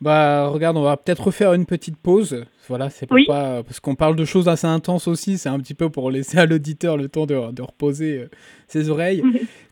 [0.00, 2.44] Bah, regarde, on va peut-être refaire une petite pause.
[2.68, 5.38] Voilà, c'est pas parce qu'on parle de choses assez intenses aussi.
[5.38, 8.30] C'est un petit peu pour laisser à l'auditeur le temps de, reposer euh,
[8.68, 9.22] ses oreilles.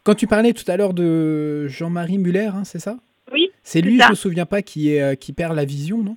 [0.03, 2.97] Quand tu parlais tout à l'heure de Jean-Marie Muller, hein, c'est ça?
[3.33, 3.51] Oui.
[3.63, 6.17] C'est lui, je me souviens pas, qui est euh, qui perd la vision, non?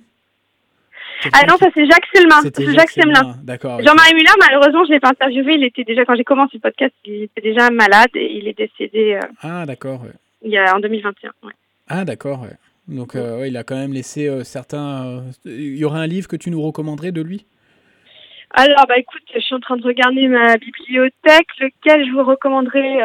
[1.32, 2.40] Ah non, ça c'est Jacques Selmin.
[2.42, 3.36] C'est Jacques, Selmin.
[3.42, 3.82] D'accord.
[3.82, 5.54] Jean-Marie Muller, malheureusement, je l'ai pas interviewé.
[5.54, 8.56] Il était déjà quand j'ai commencé le podcast, il était déjà malade et il est
[8.56, 9.18] décédé.
[9.22, 10.02] Euh, ah d'accord.
[10.42, 11.32] Il y a en 2021.
[11.88, 12.42] Ah d'accord.
[12.42, 12.56] Ouais.
[12.90, 15.06] Donc euh, il a quand même laissé euh, certains...
[15.06, 17.46] Euh, il y aurait un livre que tu nous recommanderais de lui?
[18.52, 21.46] Alors, bah écoute, je suis en train de regarder ma bibliothèque.
[21.60, 22.98] Lequel je vous recommanderais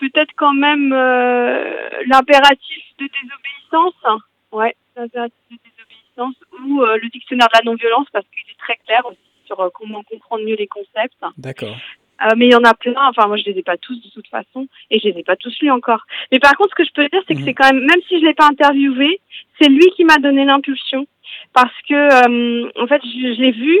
[0.00, 4.20] Peut-être quand même l'impératif de désobéissance.
[4.52, 9.04] Ouais, l'impératif de désobéissance ou le dictionnaire de la non-violence parce qu'il est très clair
[9.04, 11.22] aussi sur comment comprendre mieux les concepts.
[11.36, 11.76] D'accord.
[12.22, 12.94] Euh, mais il y en a plein.
[13.08, 15.36] Enfin, moi, je les ai pas tous de toute façon, et je les ai pas
[15.36, 16.06] tous lus encore.
[16.32, 17.54] Mais par contre, ce que je peux dire, c'est que c'est mhm.
[17.54, 19.20] quand même, même si je l'ai pas interviewé,
[19.60, 21.06] c'est lui qui m'a donné l'impulsion,
[21.52, 23.80] parce que, euh, en fait, je, l'ai vu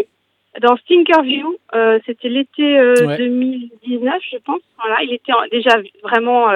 [0.60, 1.56] dans Stinkerview.
[1.74, 2.78] Euh, C'était l'été
[3.18, 4.60] 2019, euh, je pense.
[4.78, 6.48] Voilà, il était déjà vraiment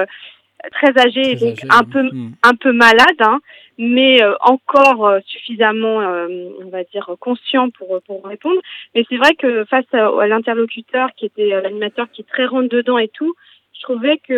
[0.71, 2.31] très âgé, donc un peu, hmm.
[2.43, 3.21] un peu malade.
[3.21, 3.39] Hein
[3.81, 6.27] mais euh, encore euh, suffisamment, euh,
[6.63, 8.61] on va dire, conscient pour, pour répondre.
[8.93, 12.99] Mais c'est vrai que face à, l'interlocuteur qui était l'animateur qui est très rentre dedans
[12.99, 13.33] et tout,
[13.73, 14.35] je trouvais que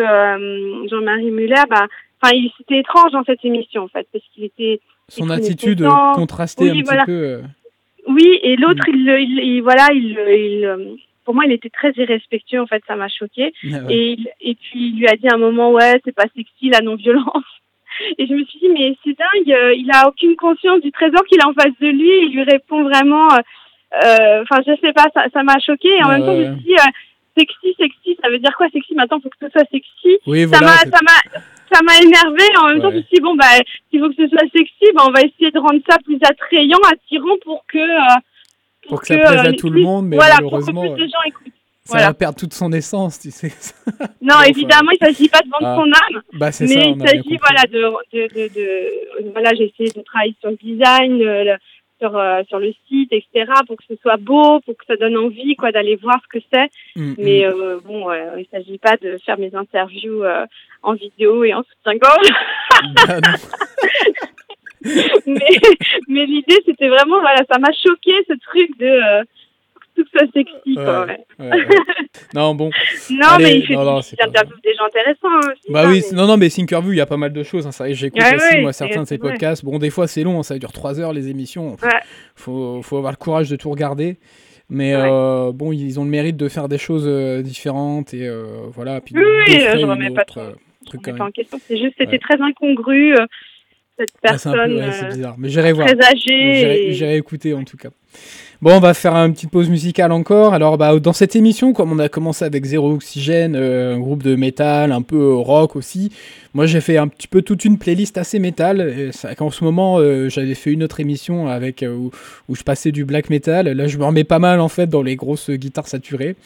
[0.89, 1.87] Jean-Marie Muller, bah,
[2.21, 6.73] enfin, c'était étrange dans cette émission en fait, parce qu'il était son attitude contrastée un
[6.75, 7.41] petit peu.
[8.07, 8.95] Oui, et l'autre, mm.
[8.95, 12.61] il, il, voilà, il, il, pour moi, il était très irrespectueux.
[12.61, 13.53] En fait, ça m'a choqué.
[13.71, 16.69] Ah et, et puis, il lui a dit à un moment, ouais, c'est pas sexy
[16.69, 17.43] la non-violence.
[18.17, 21.23] Et je me suis dit, mais c'est dingue, euh, il a aucune conscience du trésor
[21.25, 22.25] qu'il a en face de lui.
[22.25, 23.39] Il lui répond vraiment, euh,
[24.03, 25.89] euh, enfin, je sais pas, ça, m'a choqué.
[25.89, 26.75] Et en même temps, je me suis dit,
[27.37, 28.95] sexy, sexy, ça veut dire quoi sexy?
[28.95, 30.17] Maintenant, il faut que ce soit sexy.
[30.25, 31.39] Oui, ça m'a, ça m'a,
[31.71, 32.43] ça m'a énervé.
[32.57, 33.45] En même temps, je me suis dit, bon, bah,
[33.89, 36.79] s'il faut que ce soit sexy, bah, on va essayer de rendre ça plus attrayant,
[36.91, 37.79] attirant pour que.
[38.89, 40.81] Pour, que, ça plaise à tout le monde, mais voilà, malheureusement.
[40.81, 41.53] Pour que plus de gens écoutent
[41.85, 43.51] ça va perdre toute son essence, tu sais.
[44.21, 45.75] non, évidemment, il ne s'agit pas de vendre ah.
[45.75, 46.21] son âme.
[46.33, 50.35] Bah, mais ça, il s'agit, voilà, de, de, de, de voilà, j'ai essayé de travailler
[50.39, 51.57] sur le design,
[51.99, 55.17] sur, euh, sur le site, etc., pour que ce soit beau, pour que ça donne
[55.17, 56.69] envie, quoi, d'aller voir ce que c'est.
[56.95, 57.53] Mm, mais mm.
[57.53, 60.45] Euh, bon, il ne s'agit pas de faire mes interviews euh,
[60.81, 62.29] en vidéo et en soutien-gorge.
[62.95, 63.19] Bah,
[65.27, 65.57] mais
[66.07, 69.25] mais l'idée, c'était vraiment, voilà, ça m'a choqué ce truc de
[69.95, 71.05] tout ça sexy, quoi,
[72.33, 72.71] non, bon.
[73.11, 76.37] Non, mais il fait non, des interviews des gens intéressants hein, Bah oui, non, non,
[76.37, 77.67] mais Thinkerview, il y a pas mal de choses.
[77.67, 79.63] Hein, J'écoute aussi, moi, certains de ces podcasts.
[79.63, 81.75] Bon, des fois, c'est long, hein, ça dure 3 heures, les émissions.
[82.35, 84.17] Faut, faut avoir le courage de tout regarder.
[84.69, 88.65] Mais euh, bon, ils ont le mérite de faire des choses euh, différentes et euh,
[88.69, 89.01] voilà.
[89.01, 90.41] Puis oui, je remets pas trop.
[90.85, 91.59] Truc en question.
[91.67, 93.15] C'est juste, c'était très incongru.
[93.97, 94.79] Cette personne.
[94.81, 95.35] Ah, c'est bizarre.
[95.37, 95.87] Mais j'irai voir.
[95.87, 96.93] Très âgée.
[96.93, 97.89] J'irai écouter en tout cas.
[98.63, 100.53] Bon, on va faire une petite pause musicale encore.
[100.53, 104.23] Alors, bah, dans cette émission, comme on a commencé avec Zéro Oxygène, euh, un groupe
[104.23, 106.13] de métal, un peu rock aussi,
[106.53, 109.11] moi j'ai fait un petit peu toute une playlist assez métal.
[109.39, 112.09] En ce moment, euh, j'avais fait une autre émission avec euh,
[112.47, 113.67] où, je passais du black metal.
[113.67, 116.37] Là, je me remets pas mal en fait dans les grosses guitares saturées.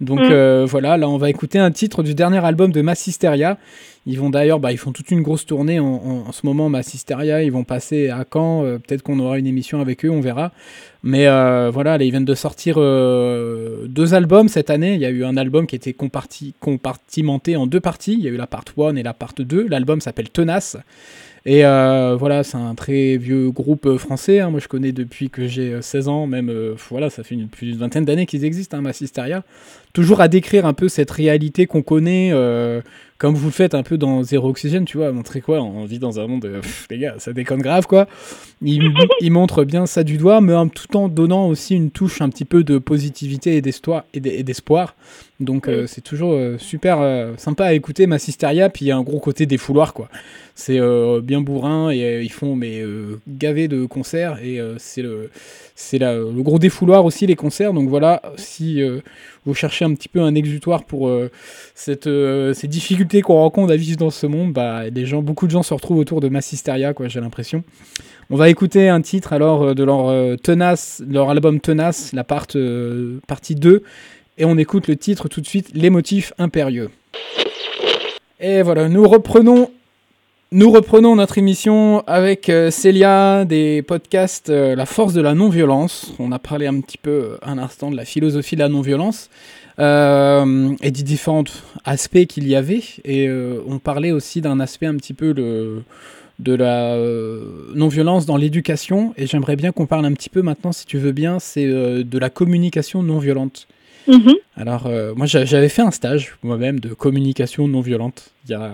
[0.00, 0.64] Donc mm.
[0.64, 3.58] voilà, là, on va écouter un titre du dernier album de Massisteria.
[4.08, 7.42] Ils vont d'ailleurs, bah, ils font toute une grosse tournée en, en, ce moment, Massisteria.
[7.42, 8.62] Ils vont passer à Caen.
[8.62, 10.52] Peut-être qu'on aura une émission avec eux, on verra.
[11.02, 14.94] Mais euh, voilà, ils viennent de sortir euh, deux albums cette année.
[14.94, 18.14] Il y a eu un album qui était compartimenté en deux parties.
[18.14, 19.68] Il y a eu la part 1 et la part 2.
[19.68, 20.76] L'album s'appelle Tenace.
[21.44, 24.40] Et euh, voilà, c'est un très vieux groupe français.
[24.40, 24.50] Hein.
[24.50, 26.52] Moi, je connais depuis que j'ai 16 ans, même.
[26.90, 29.44] voilà, ça fait plus d'une vingtaine d'années qu'ils existent, hein, Massisteria.
[29.92, 32.32] Toujours à décrire un peu cette réalité qu'on connaît,
[33.18, 35.98] comme vous le faites un peu dans Zéro Oxygène, tu vois, montrer quoi On vit
[35.98, 36.60] dans un monde.
[36.90, 38.06] les gars, ça déconne grave, quoi.
[38.62, 42.20] il, il, montre bien ça du doigt, mais en tout en donnant aussi une touche
[42.20, 44.94] un petit peu de positivité et d'espoir.
[45.38, 48.96] Donc euh, c'est toujours euh, super euh, sympa à écouter Massisteria, puis il y a
[48.96, 50.08] un gros côté des fouloirs quoi.
[50.54, 50.80] C'est
[51.20, 52.82] bien bourrin et ils font mais
[53.28, 55.28] gavé de concerts et c'est le
[55.74, 57.74] c'est le gros défouloir aussi les concerts.
[57.74, 58.80] Donc voilà, si
[59.44, 61.12] vous cherchez un petit peu un exutoire pour
[61.74, 62.08] cette,
[62.54, 65.62] ces difficultés qu'on rencontre à vivre dans ce monde, bah les gens, beaucoup de gens
[65.62, 67.62] se retrouvent autour de Massisteria quoi, j'ai l'impression.
[68.30, 72.46] On va écouter un titre alors de leur tenace, leur album Tenace, la part,
[73.26, 73.82] partie 2
[74.38, 76.90] et on écoute le titre tout de suite, Les motifs impérieux.
[78.38, 79.70] Et voilà, nous reprenons,
[80.52, 86.12] nous reprenons notre émission avec euh, Célia des podcasts euh, La force de la non-violence.
[86.18, 89.30] On a parlé un petit peu euh, un instant de la philosophie de la non-violence
[89.78, 91.44] et des différents
[91.84, 92.82] aspects qu'il y avait.
[93.04, 93.28] Et
[93.68, 95.84] on parlait aussi d'un aspect un petit peu de
[96.54, 96.96] la
[97.74, 99.12] non-violence dans l'éducation.
[99.18, 102.18] Et j'aimerais bien qu'on parle un petit peu maintenant, si tu veux bien, c'est de
[102.18, 103.68] la communication non-violente.
[104.08, 104.34] Mhm.
[104.56, 108.70] Alors, euh, moi, j'avais fait un stage moi-même de communication non violente il y a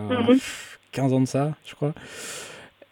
[0.93, 1.17] 15 mhm.
[1.17, 1.93] ans de ça, je crois.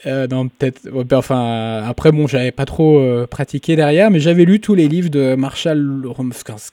[0.06, 0.88] Euh, non, peut-être.
[0.88, 4.88] Ben, enfin, après, bon, j'avais pas trop euh, pratiqué derrière, mais j'avais lu tous les
[4.88, 6.02] livres de Marshall,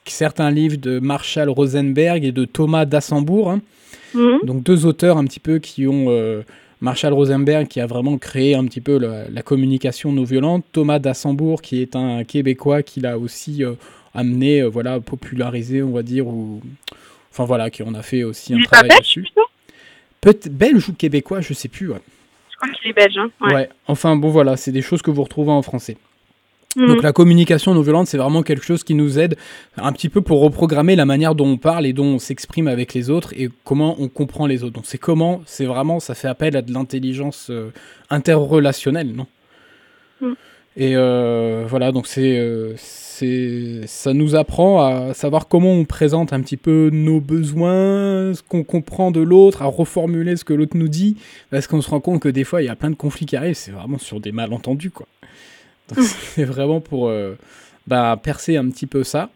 [0.05, 3.51] certains livres de Marshall Rosenberg et de Thomas Dassembourg.
[3.51, 3.61] Hein.
[4.13, 4.39] Mhm.
[4.43, 6.07] Donc, deux auteurs un petit peu qui ont.
[6.79, 10.99] Marshall Rosenberg qui a vraiment créé un petit peu la, la communication non violente, Thomas
[10.99, 13.63] Dassembourg qui est un Québécois qui l'a aussi
[14.17, 16.61] amené, euh, voilà, popularisé, on va dire, ou
[17.31, 19.25] enfin voilà, qui on a fait aussi un travail dessus.
[20.19, 21.87] Peut-être belge ou québécois, je sais plus.
[21.87, 23.17] Je crois qu'il est belge.
[23.17, 23.69] Hein, ouais.
[23.87, 25.97] Enfin bon voilà, c'est des choses que vous retrouvez en français.
[26.75, 26.87] Mhm.
[26.87, 29.37] Donc la communication non violente, c'est vraiment quelque chose qui nous aide
[29.77, 32.95] un petit peu pour reprogrammer la manière dont on parle et dont on s'exprime avec
[32.95, 34.73] les autres et comment on comprend les autres.
[34.73, 37.71] Donc c'est comment, c'est vraiment, ça fait appel à de l'intelligence euh,
[38.09, 39.27] interrelationnelle, non?
[40.21, 40.35] Mhm.
[40.79, 42.75] Et euh, voilà, donc c'est
[43.87, 48.63] ça nous apprend à savoir comment on présente un petit peu nos besoins, ce qu'on
[48.63, 51.17] comprend de l'autre, à reformuler ce que l'autre nous dit,
[51.49, 53.35] parce qu'on se rend compte que des fois il y a plein de conflits qui
[53.35, 55.07] arrivent, c'est vraiment sur des malentendus quoi.
[55.89, 57.33] Donc c'est vraiment pour euh,
[57.87, 59.31] bah, percer un petit peu ça.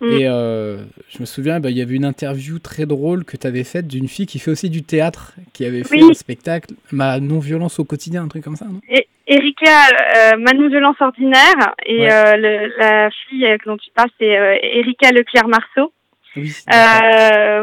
[0.00, 0.12] Mm.
[0.12, 3.46] Et euh, je me souviens, bah, il y avait une interview très drôle que tu
[3.46, 7.20] avais faite d'une fille qui fait aussi du théâtre, qui avait fait un spectacle, Ma
[7.20, 8.80] non-violence au quotidien, un truc comme ça, non?
[8.88, 9.86] Et Erika,
[10.16, 15.92] euh, ma non-violence ordinaire, et euh, le, la fille dont tu parles, c'est Erika Leclerc-Marceau.
[16.36, 16.54] Oui,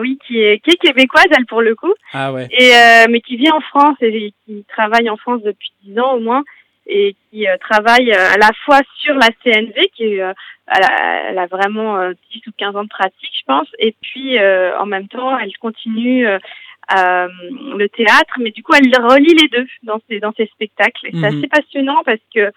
[0.02, 1.93] oui, qui est, qui est québécoise, elle, pour le coup.
[2.13, 2.47] Ah ouais.
[2.52, 2.71] Et,
[3.10, 6.43] mais qui vit en France et qui travaille en France depuis 10 ans au moins
[6.88, 10.34] et qui euh, travaille euh, à la fois sur la CNV, qui euh,
[10.67, 11.97] elle, a, elle, a, vraiment
[12.32, 16.28] 10 ou 15 ans de pratique, je pense, et puis en même temps, elle continue
[16.28, 21.06] le théâtre, mais du coup, elle relie les deux dans ses, dans ses spectacles.
[21.06, 21.23] Et c'est mhm.
[21.23, 22.52] assez passionnant parce que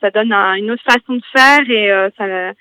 [0.00, 2.54] ça donne une autre façon de faire et ça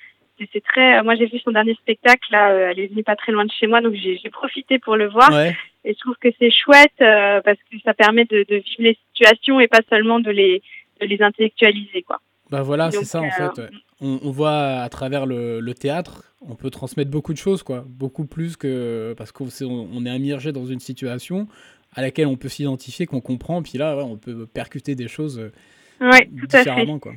[0.52, 3.46] c'est très moi j'ai vu son dernier spectacle là elle est venue pas très loin
[3.46, 6.92] de chez moi donc j'ai profité pour le voir et je trouve que c'est chouette
[6.98, 10.64] parce que ça permet de, de, vivre les situations et pas seulement de les
[11.06, 12.04] les intellectualiser.
[12.04, 12.20] Quoi.
[12.52, 13.60] Bah voilà, c'est ça en fait.
[13.60, 13.70] Euh,
[14.02, 17.86] on, voit à travers le, théâtre, on peut transmettre beaucoup de choses, quoi.
[17.88, 19.16] Beaucoup plus que.
[19.18, 21.48] Parce qu'on est, on est immergé dans une situation
[21.96, 26.10] à laquelle on peut s'identifier, qu'on comprend, puis là, on peut percuter des choses euh,
[26.10, 27.14] ouais, différemment, quoi.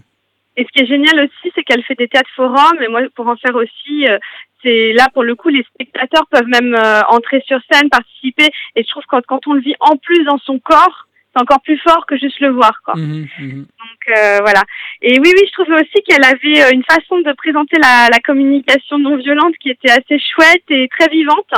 [0.56, 3.26] Et ce qui est génial aussi, c'est qu'elle fait des théâtres forums, et moi, pour
[3.26, 4.18] en faire aussi, euh,
[4.62, 6.76] c'est là, pour le coup, les spectateurs peuvent même
[7.08, 10.24] entrer sur scène, participer, et je trouve que quand, quand on le vit en plus
[10.24, 12.94] dans son corps, c'est encore plus fort que juste le voir quoi.
[12.96, 13.58] Mmh, mmh.
[13.58, 14.62] Donc euh, voilà.
[15.02, 18.18] Et oui oui, je trouvais aussi qu'elle avait euh, une façon de présenter la, la,
[18.20, 21.50] communication non violente qui était assez chouette et très vivante.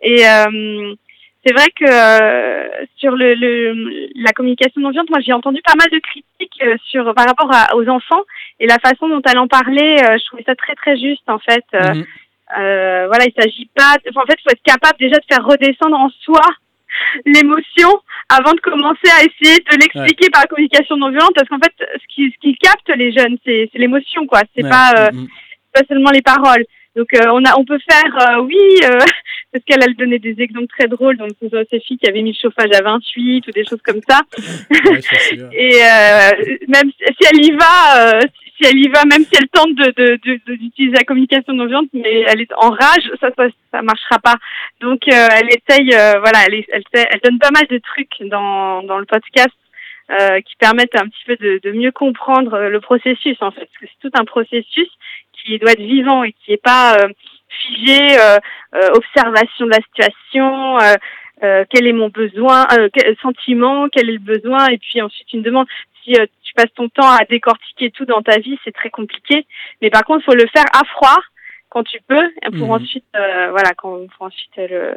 [0.00, 0.94] Et euh,
[1.44, 5.74] c'est vrai que euh, sur le, le, la communication non violente, moi j'ai entendu pas
[5.76, 8.22] mal de critiques euh, sur par rapport à, aux enfants
[8.60, 11.64] et la façon dont elle en parlait, je trouvais ça très très juste en fait.
[11.74, 12.04] Mmh.
[12.54, 13.96] voilà, il s'agit pas.
[14.16, 16.42] en fait, il faut être capable déjà de faire redescendre en soi
[17.24, 17.88] l'émotion
[18.28, 21.72] avant de commencer à essayer de l'expliquer par la communication non violente parce qu'en fait
[21.78, 24.42] ce qui ce qui capte les jeunes c'est c'est l'émotion quoi.
[24.56, 25.28] C'est pas euh, mm-hmm.
[25.72, 26.64] pas seulement les paroles.
[26.96, 28.58] Donc euh, on a on peut faire euh, oui
[29.52, 31.16] parce qu'elle elle donnait des exemples très drôles.
[31.16, 31.30] Donc
[31.70, 34.20] ces filles qui avaient mis le chauffage à 28 ou des choses comme ça.
[35.52, 35.80] Et
[36.68, 38.20] même si elle y va
[38.58, 40.16] si elle y va, même si elle tente de,
[40.46, 44.36] d'utiliser la communication non violente, mais elle est en rage, ça, ça, ça marchera pas.
[44.80, 48.82] Donc, euh, elle essaye, euh, voilà, elle, elle, elle, donne pas mal de trucs dans,
[48.82, 49.54] dans le podcast
[50.10, 53.78] euh, qui permettent un petit peu de, de, mieux comprendre le processus, en fait, parce
[53.80, 54.88] que c'est tout un processus
[55.32, 56.96] qui doit être vivant et qui est pas
[57.48, 58.16] figé,
[58.92, 60.78] observation de la situation.
[61.70, 65.66] quel est mon besoin, quel sentiment, quel est le besoin, et puis ensuite une demande
[66.02, 66.14] si
[66.48, 69.46] tu passes ton temps à décortiquer tout dans ta vie, c'est très compliqué.
[69.82, 71.18] Mais par contre, il faut le faire à froid
[71.70, 72.74] quand tu peux pour Mhm.
[72.82, 74.94] ensuite euh, voilà quand pour ensuite euh,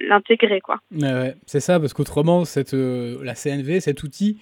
[0.00, 0.78] l'intégrer quoi.
[0.90, 4.40] Ouais, ouais, c'est ça, parce qu'autrement, cette, euh, la CNV, cet outil,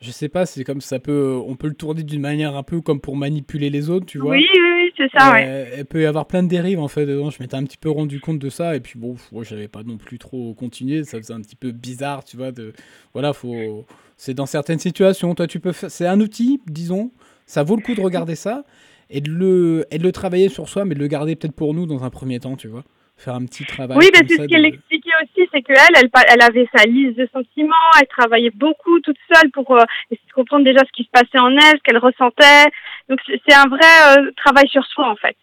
[0.00, 2.80] je sais pas, c'est comme ça peut, on peut le tourner d'une manière un peu
[2.80, 4.32] comme pour manipuler les autres, tu vois.
[4.32, 5.44] Oui oui, oui c'est ça ouais.
[5.46, 7.30] Euh, Elle peut y avoir plein de dérives en fait dedans.
[7.30, 9.82] Je m'étais un petit peu rendu compte de ça et puis bon, moi j'avais pas
[9.82, 11.04] non plus trop continué.
[11.04, 12.52] Ça faisait un petit peu bizarre, tu vois.
[12.52, 12.72] De
[13.14, 13.84] voilà, faut.
[14.16, 15.34] C'est dans certaines situations.
[15.34, 15.72] Toi, tu peux.
[15.72, 17.10] faire- C'est un outil, disons.
[17.46, 18.64] Ça vaut le coup de regarder ça
[19.10, 21.74] et de le et de le travailler sur soi, mais de le garder peut-être pour
[21.74, 22.84] nous dans un premier temps, tu vois.
[23.18, 23.96] Faire un petit travail.
[23.96, 27.16] Oui, mais c'est ce qu'elle de- expliquait aussi, c'est qu'elle, elle, elle avait sa liste
[27.16, 31.04] de sentiments, elle travaillait beaucoup toute seule pour euh, essayer de comprendre déjà ce qui
[31.04, 32.66] se passait en elle, ce qu'elle ressentait.
[33.08, 35.36] Donc c'est un vrai euh, travail sur soi en fait.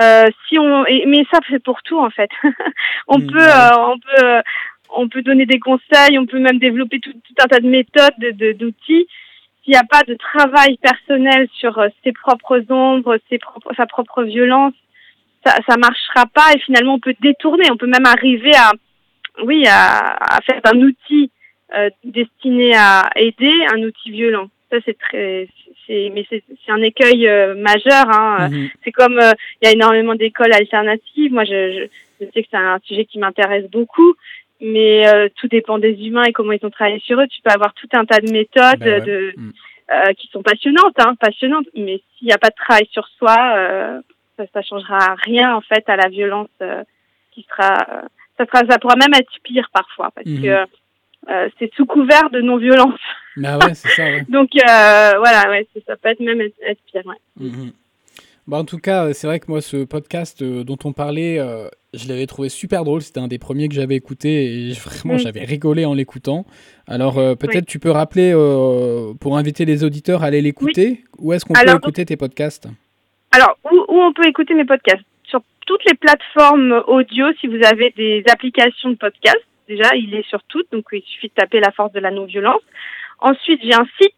[0.00, 2.30] Euh, si on, mais ça c'est pour tout en fait.
[3.08, 4.42] on Mm, peut, bah euh, on peut, euh,
[4.90, 8.14] on peut donner des conseils, on peut même développer tout, tout un tas de méthodes,
[8.18, 9.08] de- de- d'outils.
[9.64, 13.86] S'il n'y a pas de travail personnel sur euh, ses propres ombres, ses propres, sa
[13.86, 14.74] propre violence,
[15.46, 18.72] ça, ça marchera pas et finalement on peut détourner, on peut même arriver à,
[19.44, 21.30] oui, à, à faire un outil
[21.76, 24.48] euh, destiné à aider un outil violent.
[24.70, 25.48] Ça c'est très,
[25.86, 28.10] c'est, mais c'est, un écueil euh, majeur.
[28.10, 28.48] Hein.
[28.50, 28.68] Mhm.
[28.84, 29.32] C'est comme euh,
[29.62, 31.32] il y a énormément d'écoles alternatives.
[31.32, 34.14] Moi, je, je, je sais que c'est un sujet qui m'intéresse beaucoup,
[34.60, 37.26] mais euh, tout dépend des humains et comment ils ont travaillé sur eux.
[37.28, 39.06] Tu peux avoir tout un tas de méthodes Ben ouais.
[39.06, 39.50] de, Mm.
[39.92, 41.66] euh, qui sont passionnantes, hein, passionnantes.
[41.76, 44.00] Mais s'il n'y a pas de travail sur soi, euh,
[44.52, 46.82] ça, changera rien en fait à la violence euh,
[47.32, 48.00] qui sera, euh,
[48.38, 50.42] ça sera, ça pourra même être pire parfois parce Mhm.
[50.42, 50.48] que
[51.28, 53.00] euh, c'est sous couvert de non-violence.
[53.36, 54.24] Bah ouais, c'est ça, ouais.
[54.28, 57.02] Donc voilà, ouais, ça peut être même être, être pire.
[57.06, 57.16] Ouais.
[57.38, 57.72] Mhm.
[58.46, 61.66] Bah, en tout cas, c'est vrai que moi, ce podcast euh, dont on parlait, euh,
[61.94, 63.02] je l'avais trouvé super drôle.
[63.02, 65.18] C'était un des premiers que j'avais écouté et vraiment, Mm.
[65.18, 66.46] j'avais rigolé en l'écoutant.
[66.86, 68.30] Alors, euh, peut-être tu peux rappeler
[69.18, 71.02] pour inviter les auditeurs à aller l'écouter.
[71.18, 72.68] Où est-ce qu'on peut écouter tes podcasts?
[73.32, 77.90] Alors, où, on peut écouter mes podcasts Sur toutes les plateformes audio, si vous avez
[77.96, 81.72] des applications de podcast, déjà, il est sur toutes, donc il suffit de taper la
[81.72, 82.62] force de la non-violence.
[83.18, 84.14] Ensuite, j'ai un site,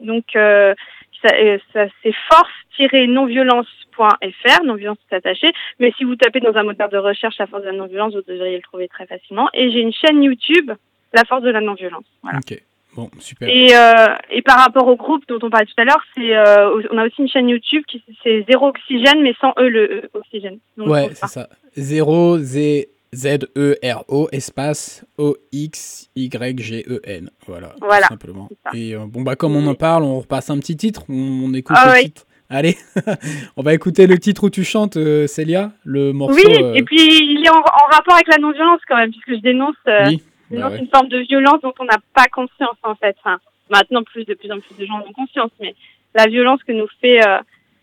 [0.00, 0.74] donc euh,
[1.22, 6.88] ça, euh, ça c'est force-nonviolence.fr, non-violence tout attaché, mais si vous tapez dans un moteur
[6.88, 9.48] de recherche la force de la non-violence, vous devriez le trouver très facilement.
[9.54, 10.72] Et j'ai une chaîne YouTube,
[11.12, 12.06] la force de la non-violence.
[12.22, 12.38] Voilà.
[12.38, 12.58] Ok,
[12.98, 13.48] bon, super.
[13.48, 16.82] Et, euh, et par rapport au groupe dont on parlait tout à l'heure, c'est euh,
[16.90, 20.10] on a aussi une chaîne YouTube qui c'est zéro oxygène mais sans e le e,
[20.14, 20.58] oxygène.
[20.76, 21.48] Donc, Ouais, c'est ça.
[21.76, 27.30] 0 Z Z E R O espace O X Y G E N.
[27.46, 28.48] Voilà, tout Voilà, simplement.
[28.50, 28.76] c'est ça.
[28.76, 31.14] Et euh, bon bah comme on en parle, on repasse un petit titre, on,
[31.48, 32.24] on écoute Ah le titre.
[32.50, 32.76] Allez,
[33.58, 36.34] on va écouter le titre où tu chantes, euh, Célia, le morceau.
[36.36, 39.34] Oui, euh, et puis il est en, en rapport avec la non-violence quand même, puisque
[39.34, 40.78] je dénonce, euh, oui, bah dénonce ouais.
[40.78, 43.16] une forme de violence dont on n'a pas conscience en fait.
[43.24, 43.38] Enfin,
[43.70, 45.74] maintenant plus de plus en plus de gens en ont conscience, mais
[46.14, 47.38] la violence que nous fait euh,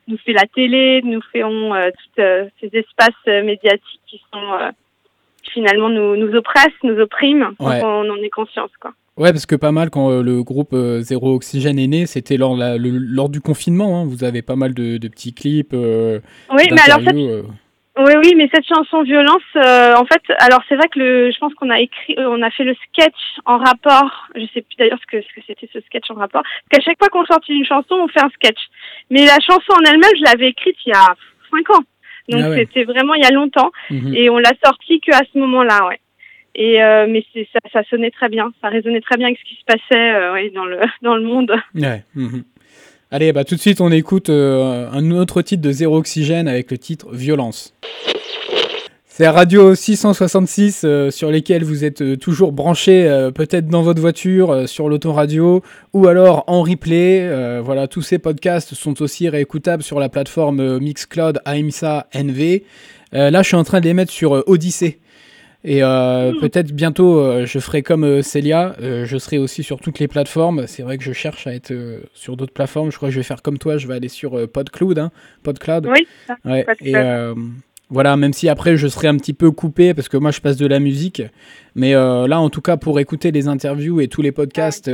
[0.08, 4.72] nous fait la télé, nous font euh, tous euh, ces espaces médiatiques qui sont
[5.54, 7.80] finalement nous, nous oppressent, nous oppriment, Ouais.
[7.80, 8.92] donc on en est conscience quoi.
[9.18, 12.36] Ouais, parce que pas mal quand euh, le groupe euh, Zéro Oxygène est né, c'était
[12.36, 14.02] lors, la- le- lors du confinement.
[14.02, 14.06] hein.
[14.06, 15.74] Vous avez pas mal de, de petits clips.
[15.74, 16.20] euh,
[16.52, 17.44] Oui, mais alors euh.
[17.98, 21.38] Oui, oui, mais cette chanson violence, euh, en fait, alors c'est vrai que le, je
[21.38, 24.28] pense qu'on a écrit, euh, on a fait le sketch en rapport.
[24.36, 26.44] Je sais plus d'ailleurs ce que ce que c'était ce sketch en rapport.
[26.44, 28.60] Parce qu'à chaque fois qu'on sortit une chanson, on fait un sketch.
[29.10, 31.16] Mais la chanson en elle-même, je l'avais écrite il y a
[31.50, 31.84] cinq ans.
[32.28, 32.68] Donc Ah ouais.
[32.68, 33.72] c'était vraiment il y a longtemps.
[33.90, 34.14] Mhm.
[34.14, 36.00] Et on l'a sorti que à ce moment-là, ouais.
[36.56, 39.44] Et euh, mais c'est ça, ça sonnait très bien, ça résonnait très bien avec ce
[39.46, 41.56] qui se passait euh, ouais, dans le dans le monde.
[41.76, 42.04] Ouais.
[42.14, 42.44] mhm.
[43.12, 46.72] Allez, bah tout de suite, on écoute euh, un autre titre de Zéro Oxygène avec
[46.72, 47.76] le titre Violence.
[49.06, 54.68] C'est Radio 666 euh, sur lesquels vous êtes euh, toujours branchés, peut-être dans votre voiture,
[54.68, 55.62] sur l'autoradio,
[55.94, 57.62] ou alors en replay.
[57.62, 62.64] Voilà, tous ces podcasts sont aussi réécoutables sur la plateforme Mixcloud AIMSA NV.
[63.12, 64.98] Là, je suis en train de les mettre sur Odyssey.
[65.68, 69.80] Et euh, peut-être bientôt, euh, je ferai comme euh, Célia, euh, je serai aussi sur
[69.80, 70.68] toutes les plateformes.
[70.68, 71.74] C'est vrai que je cherche à être
[72.14, 72.92] sur d'autres plateformes.
[72.92, 75.00] Je crois que je vais faire comme toi, je vais aller sur PodCloud.
[75.00, 75.88] Hein, PodCloud.
[75.88, 76.08] Oui.
[76.46, 76.88] Ouais, PodCloud.
[76.88, 77.44] et
[77.92, 80.58] voilà, même si après je serai un petit peu coupé parce que moi je passe
[80.58, 81.24] de la musique.
[81.74, 84.90] Mais là, en tout cas, pour écouter les interviews et tous les podcasts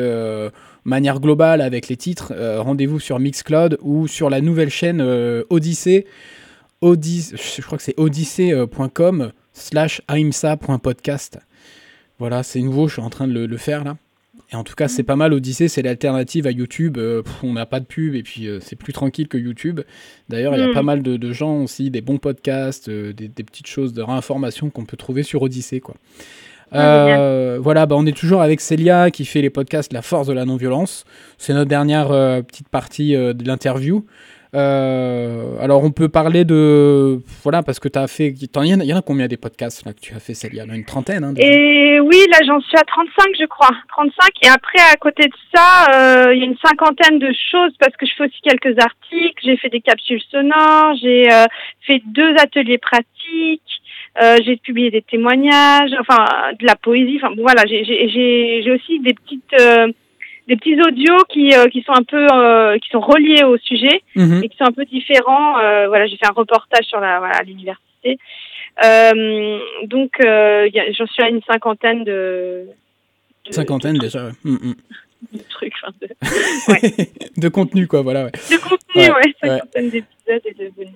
[0.84, 5.02] manière globale avec les titres, rendez-vous sur Mixcloud ou sur la nouvelle chaîne
[5.50, 6.06] Odyssey.
[6.82, 11.40] Odyssey, je crois que c'est odyssey.com slash aimsa.podcast.
[12.20, 13.98] Voilà, c'est nouveau, je suis en train de le, le faire là.
[14.54, 15.34] Et en tout cas, c'est pas mal.
[15.34, 16.98] Odyssey, c'est l'alternative à YouTube.
[16.98, 19.80] Euh, pff, on n'a pas de pub et puis euh, c'est plus tranquille que YouTube.
[20.28, 20.74] D'ailleurs, il y a Mm.
[20.74, 24.02] pas mal de, de gens aussi, des bons podcasts, euh, des, des petites choses de
[24.02, 25.80] réinformation qu'on peut trouver sur Odyssey.
[25.80, 25.96] Quoi.
[26.74, 30.34] Euh, voilà, bah, on est toujours avec Célia qui fait les podcasts La force de
[30.34, 31.06] la non-violence.
[31.38, 32.10] C'est notre dernière
[32.44, 34.06] petite partie de l'interview.
[34.54, 39.02] Alors on peut parler de voilà parce que tu as fait il y, en a
[39.02, 40.66] combien des podcasts là que tu as fait Célia?
[40.66, 44.82] Une trentaine hein, Et oui là j'en suis à 35 je crois 35 et après
[44.94, 48.26] à côté de ça il y a une cinquantaine de choses parce que je fais
[48.26, 51.30] aussi quelques articles j'ai fait des capsules sonores j'ai
[51.82, 53.82] fait deux ateliers pratiques
[54.22, 56.26] euh, j'ai publié des témoignages, enfin
[56.60, 57.20] de la poésie.
[57.22, 59.88] Enfin voilà, j'ai aussi des petites euh,
[60.52, 62.28] des petits audios qui euh, qui sont un peu
[62.80, 64.44] qui sont reliés au sujet mhm.
[64.44, 65.54] et qui sont un peu différents.
[65.88, 68.18] voilà, j'ai fait un reportage sur la voilà l'université.
[69.86, 72.66] donc j'en suis à une cinquantaine de,
[73.50, 74.26] cinquantaine déjà.
[74.26, 74.32] Ouais.
[74.44, 74.76] Mm, mm.
[75.34, 76.08] de trucs, de...
[76.68, 77.10] Ouais.
[77.38, 78.26] de contenu quoi, voilà.
[78.26, 78.32] Ouais.
[78.32, 80.04] De contenu, ouais, cinquantaine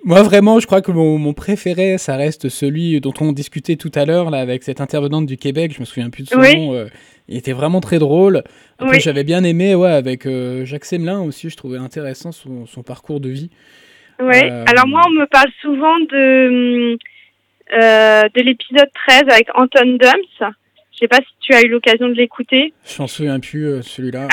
[0.04, 4.06] moi, vraiment, je crois que mon, préféré, ça reste celui dont on discutait tout à
[4.06, 5.74] l'heure, là, avec cette intervenante du Québec.
[5.74, 6.74] Je me souviens plus de son nom.
[6.74, 6.86] Euh,
[7.28, 8.44] il était vraiment très drôle.
[8.80, 11.50] Après, j'avais bien aimé, ouais, avec euh, Jacques Semelin aussi.
[11.50, 13.50] Je trouvais intéressant son, son parcours de vie.
[14.20, 14.50] Ouais.
[14.50, 16.98] Euh, Alors, moi, on me parle souvent de,
[17.72, 20.54] de l'épisode 13 avec Anton Dumps.
[20.94, 22.74] Je sais pas si tu as eu l'occasion de l'écouter.
[22.86, 24.28] Je m'en souviens plus, celui-là.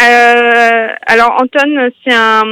[1.07, 2.45] alors, Anton, c'est un,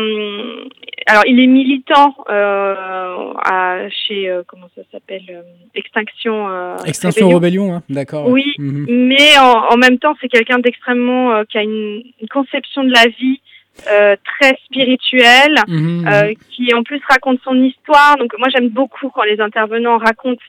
[1.11, 5.43] alors, il est militant euh, à, chez euh, comment ça s'appelle euh,
[5.75, 6.49] Extinction.
[6.49, 8.29] Euh, Extinction Rébellion, hein d'accord.
[8.29, 8.87] Oui, mhm.
[8.89, 12.93] mais en, en, même temps, c'est quelqu'un d'extrêmement euh, qui a une, une, conception de
[12.93, 13.41] la vie
[13.85, 16.35] très spirituelle, mhm, mhm.
[16.51, 18.17] qui en plus raconte son histoire.
[18.19, 20.43] Donc, moi, j'aime beaucoup quand les intervenants racontent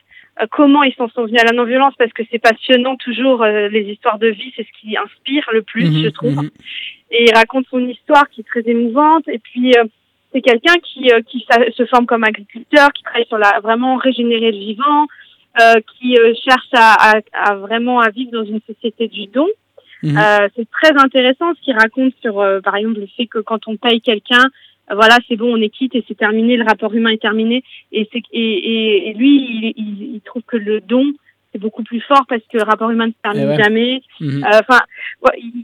[0.50, 4.18] comment ils s'en sont venus à la non-violence parce que c'est passionnant toujours les histoires
[4.18, 6.50] de vie, c'est ce qui inspire le plus, je trouve.
[7.10, 9.24] Et il raconte son histoire qui est très émouvante.
[9.28, 9.74] Et puis
[10.32, 14.52] c'est quelqu'un qui, euh, qui se forme comme agriculteur, qui travaille sur la vraiment régénérer
[14.52, 15.06] le vivant,
[15.60, 19.46] euh, qui euh, cherche à, à, à, vraiment à vivre dans une société du don.
[20.04, 23.68] Euh, c'est très intéressant ce qu'il raconte sur, euh, par exemple, le fait que quand
[23.68, 24.44] on paye quelqu'un,
[24.90, 27.62] voilà, c'est bon, on est quitte et c'est terminé, le rapport humain est terminé.
[27.92, 31.12] Et, c'est, et, et, lui, il, il, il, trouve que le don,
[31.52, 34.02] c'est beaucoup plus fort parce que le rapport humain ne se termine jamais.
[34.20, 34.44] Mhm.
[34.44, 34.80] Euh, enfin,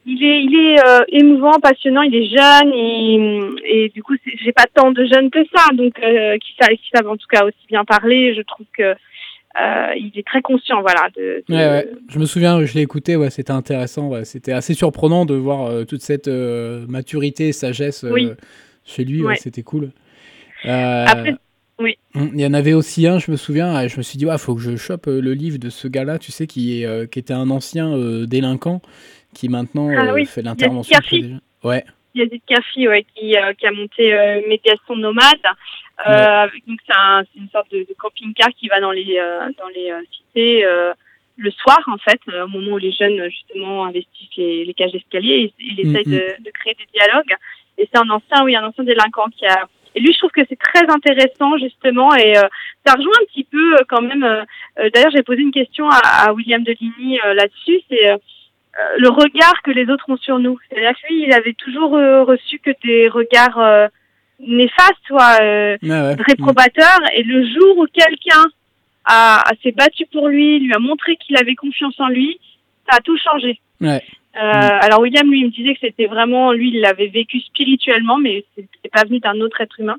[0.06, 2.02] il est, il est euh, émouvant, passionnant.
[2.02, 5.98] Il est jeune et, et du coup, j'ai pas tant de jeunes que ça, donc
[6.02, 8.34] euh, qui, savent, qui savent en tout cas aussi bien parler.
[8.34, 11.08] Je trouve que euh, il est très conscient, voilà.
[11.16, 11.88] De, Ouais, ouais.
[12.10, 14.08] Je me souviens, je l'ai écouté, ouais, c'était intéressant.
[14.08, 14.24] Ouais.
[14.24, 18.04] C'était assez surprenant de voir toute cette maturité, sagesse
[18.84, 19.24] chez lui.
[19.36, 19.90] C'était cool.
[20.64, 21.36] Après,
[21.78, 21.98] oui.
[22.14, 24.38] Hum, il y en avait aussi un, je me souviens, je me suis dit, il
[24.38, 27.06] faut que je chope euh, le livre de ce gars-là, tu sais, qui, est, euh,
[27.06, 28.82] qui était un ancien euh, délinquant,
[29.34, 30.98] qui maintenant ah fait l'intervention.
[31.62, 31.84] Ouais.
[32.14, 34.12] Yazid Kafi, ouais, qui, qui a monté
[34.48, 35.38] Médiation Nomade.
[36.66, 39.20] Donc, c'est une sorte de, camping-car qui va dans les,
[39.58, 40.64] dans les cités
[41.36, 45.52] le soir, en fait, au moment où les jeunes, justement, investissent les, les cages d'escalier.
[45.60, 46.18] Il, il essaye hum, hum.
[46.18, 47.34] de, de, créer des dialogues.
[47.76, 49.68] Et c'est un ancien, oui, un ancien délinquant qui a
[49.98, 52.42] et lui, je trouve que c'est très intéressant justement, et euh,
[52.86, 54.22] ça rejoint un petit peu euh, quand même.
[54.22, 54.44] Euh,
[54.94, 57.80] d'ailleurs, j'ai posé une question à, à William Deligny là-dessus.
[57.90, 58.16] C'est
[58.98, 60.56] le regard que les autres ont sur nous.
[60.68, 63.88] C'est-à-dire que lui, il avait toujours reçu que des regards
[64.38, 68.44] néfastes, soit ah réprobateurs, et le jour où quelqu'un
[69.04, 72.38] a, a s'est battu pour lui, lui a montré qu'il avait confiance en lui,
[72.88, 73.58] ça a tout changé.
[73.80, 74.02] Ouais.
[74.36, 74.78] Euh, mm.
[74.82, 78.44] Alors William, lui, il me disait que c'était vraiment, lui, il l'avait vécu spirituellement, mais
[78.54, 79.96] c'était pas venu d'un autre être humain.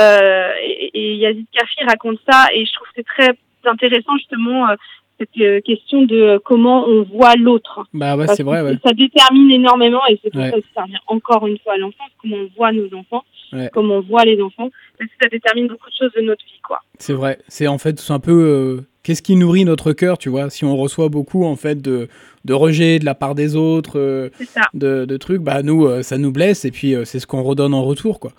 [0.00, 4.68] Euh, et, et, Yazid Kafi raconte ça, et je trouve que c'est très intéressant justement
[4.68, 4.74] euh,
[5.18, 7.86] cette euh, question de comment on voit l'autre.
[7.94, 8.62] Bah ouais, c'est vrai.
[8.62, 8.76] Ouais.
[8.84, 10.50] Ça détermine énormément, et c'est pour ouais.
[10.50, 13.70] ça que ça revient encore une fois à l'enfance, comment on voit nos enfants, ouais.
[13.72, 16.60] comment on voit les enfants, parce que ça détermine beaucoup de choses de notre vie,
[16.66, 16.80] quoi.
[16.98, 17.38] C'est vrai.
[17.48, 20.50] C'est en fait, c'est un peu qu'est-ce qui nourrit notre cœur, tu vois?
[20.50, 22.08] Si on reçoit beaucoup en fait de,
[22.44, 24.30] de rejet de la part des autres, euh,
[24.74, 27.44] de, de, trucs, bah nous, euh, ça nous blesse et puis euh, c'est ce qu'on
[27.44, 28.32] redonne en retour, quoi.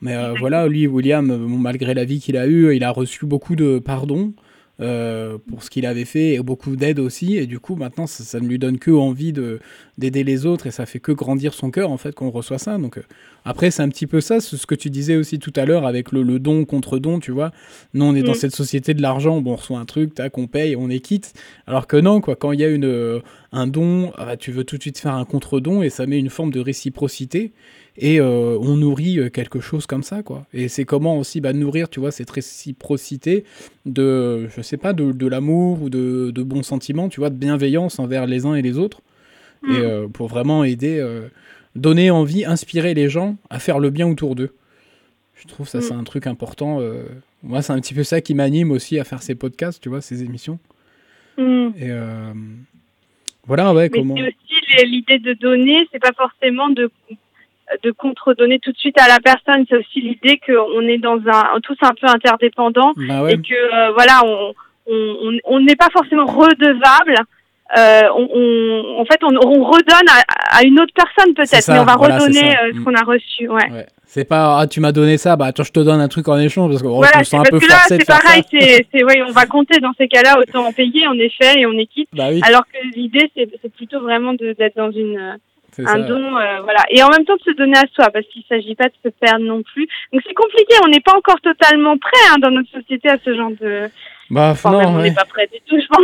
[0.00, 3.26] Mais euh, voilà, lui, William, bon, malgré la vie qu'il a eue, il a reçu
[3.26, 4.32] beaucoup de pardon
[4.80, 7.36] euh, pour ce qu'il avait fait et beaucoup d'aide aussi.
[7.36, 9.60] Et du coup, maintenant, ça, ça, ne lui donne que envie de
[9.98, 12.78] d'aider les autres et ça fait que grandir son cœur en fait qu'on reçoit ça.
[12.78, 13.02] Donc euh,
[13.44, 16.12] après, c'est un petit peu ça, ce que tu disais aussi tout à l'heure avec
[16.12, 17.52] le, le, don contre don, tu vois.
[17.92, 18.24] Nous, on est mmh.
[18.24, 21.00] dans cette société de l'argent, bon, on reçoit un truc, tac, on paye, on est
[21.00, 21.34] quitte.
[21.66, 23.20] Alors que non, quoi, quand il y a une, euh,
[23.52, 26.30] un don, ah, tu veux tout de suite faire un contre-don et ça met une
[26.30, 27.52] forme de réciprocité
[27.96, 31.88] et euh, on nourrit quelque chose comme ça quoi et c'est comment aussi bah, nourrir
[31.88, 33.44] tu vois cette réciprocité
[33.86, 37.36] de je sais pas de, de l'amour ou de, de, bons sentiments tu vois de
[37.36, 39.00] bienveillance envers les uns et les autres
[39.66, 39.72] mmh.
[39.74, 41.28] et euh, pour vraiment aider euh,
[41.74, 44.54] donner envie inspirer les gens à faire le bien autour d'eux
[45.34, 45.82] je trouve ça mmh.
[45.82, 47.04] c'est un truc important euh,
[47.42, 50.00] moi c'est un petit peu ça qui m'anime aussi à faire ces podcasts tu vois
[50.00, 50.58] ces émissions
[51.38, 51.68] mmh.
[51.80, 51.90] et
[53.46, 56.90] Voilà, ouais, Mais comment aussi l'idée de donner, c'est pas forcément de
[57.82, 59.64] de contre-donner tout de suite à la personne.
[59.68, 63.34] C'est aussi l'idée qu'on est dans un tous un peu interdépendants Bah ouais.
[63.34, 64.54] et que voilà, on-
[65.44, 67.16] on n'est pas forcément redevable.
[67.76, 71.78] Euh, on, on- en fait, on, on redonne à, à une autre personne peut-être, mais
[71.80, 72.84] on va voilà, redonner euh, ce Mm.
[72.84, 73.48] qu'on a reçu.
[73.48, 73.70] Ouais.
[73.72, 73.86] Ouais.
[74.06, 76.38] C'est pas ah tu m'as donné ça bah attends je te donne un truc en
[76.38, 78.42] échange parce que je voilà, me sens un parce peu que là, c'est pareil.
[78.48, 81.66] C'est, c'est, ouais, on va compter dans ces cas-là, autant en payer, en effet, et
[81.66, 82.08] on est quitte.
[82.12, 85.18] Bah oui, Alors que l'idée, c'est, plutôt vraiment d'être dans une
[85.76, 85.98] un ça.
[85.98, 88.76] don, euh, voilà, et en même temps de se donner à soi, parce qu'il s'agit
[88.76, 89.88] pas de se perdre non plus.
[90.12, 90.74] Donc c'est compliqué.
[90.84, 93.88] On n'est pas encore totalement prêt hein, dans notre société à ce genre de.
[94.34, 95.02] Bah Enfin, non, même, on ouais.
[95.10, 95.98] n'est pas prêt du tout, je pense.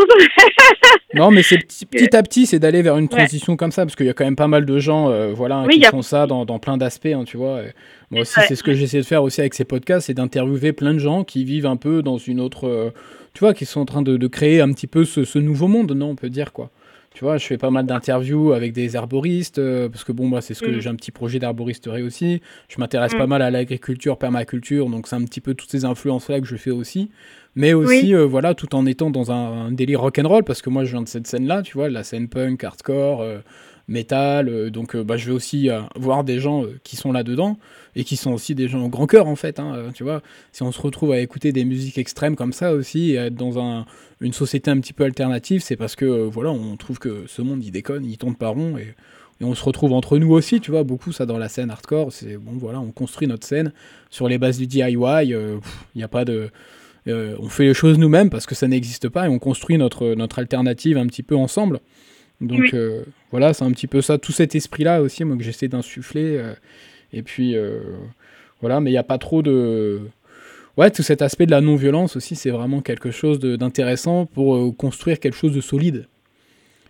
[1.15, 3.97] Non, mais c'est petit, petit à petit, c'est d'aller vers une transition comme ça, parce
[3.97, 6.03] qu'il y a quand même pas mal de gens, euh, voilà, Oui, qui a- font
[6.03, 7.63] ça dans, dans plein d'aspects, hein, tu vois.
[7.63, 7.73] Et
[8.11, 8.45] moi aussi, Ouais.
[8.49, 11.25] c'est ce que j'essaie de faire aussi avec ces podcasts, c'est d'interviewer plein de gens
[11.25, 12.91] qui vivent un peu dans une autre, euh,
[13.35, 15.67] tu vois, qui sont en train de, de créer un petit peu ce, ce nouveau
[15.67, 16.71] monde, non, on peut dire quoi.
[17.13, 20.41] Tu vois, je fais pas mal d'interviews avec des herboristes, euh, parce que bon, moi,
[20.41, 20.81] c'est ce que Mm.
[20.81, 22.41] j'ai un petit projet d'herboristerie aussi.
[22.69, 26.41] Je m'intéresse pas mal à l'agriculture, permaculture, donc c'est un petit peu toutes ces influences-là
[26.41, 27.11] que je fais aussi.
[27.57, 30.85] Mais aussi, euh, voilà, tout en étant dans un, un délire rock'n'roll, parce que moi,
[30.85, 33.25] je viens de cette scène-là, tu vois, la scène punk, hardcore,
[33.91, 34.49] metal.
[34.49, 37.59] euh, donc, euh, bah, je vais aussi euh, voir des gens qui sont là-dedans
[37.95, 39.59] et qui sont aussi des gens au grand cœur, en fait.
[39.59, 40.23] hein, tu vois,
[40.53, 43.35] si on se retrouve à écouter des musiques extrêmes comme ça aussi, et à être
[43.35, 43.85] dans un,
[44.21, 47.63] une société un petit peu alternative, c'est parce que, voilà, on trouve que ce monde,
[47.65, 48.95] il déconne, il tourne pas rond et.
[49.43, 52.13] On se retrouve entre nous aussi, tu vois, beaucoup ça dans la scène hardcore.
[52.13, 53.73] C'est bon, voilà, on construit notre scène
[54.11, 54.95] sur les bases du DIY.
[56.03, 56.51] A pas de,
[57.07, 60.41] on fait les choses nous-mêmes parce que ça n'existe pas et on construit notre, notre
[60.41, 61.81] alternative un petit peu ensemble.
[62.41, 62.71] Donc Oui.
[62.75, 66.37] euh, voilà, c'est un petit peu ça, tout cet esprit-là aussi, moi que j'essaie d'insuffler.
[66.39, 66.55] euh,
[67.13, 67.81] et puis euh,
[68.61, 70.01] voilà, mais il n'y a pas trop de.
[70.77, 75.19] Ouais, tout cet aspect de la non-violence aussi, c'est vraiment quelque chose d'intéressant pour construire
[75.21, 76.07] quelque chose de solide.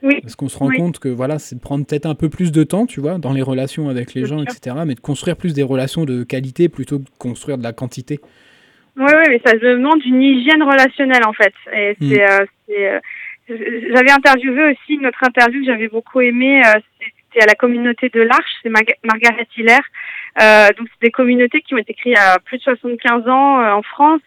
[0.02, 0.18] Oui.
[0.22, 0.76] Parce qu'on se rend Oui.
[0.76, 3.32] compte que voilà, c'est de prendre peut-être un peu plus de temps, tu vois, dans
[3.32, 4.48] les relations avec les gens, sûr.
[4.56, 4.76] etc.
[4.86, 8.20] Mais de construire plus des relations de qualité plutôt que de construire de la quantité.
[8.96, 11.52] Oui, oui, mais ça demande une hygiène relationnelle en fait.
[11.74, 12.08] Et Mm.
[12.08, 12.26] c'est,
[12.66, 12.98] c'est, euh,
[13.56, 16.62] j'avais interviewé aussi notre interview que j'avais beaucoup aimé.
[16.64, 16.80] euh,
[17.32, 19.78] c'était à la communauté de l'Arche, c'est Mag- Margaret Hiller.
[20.42, 23.70] Euh, donc c'est des communautés qui ont été créées à plus de 75 ans euh,
[23.72, 24.20] en France,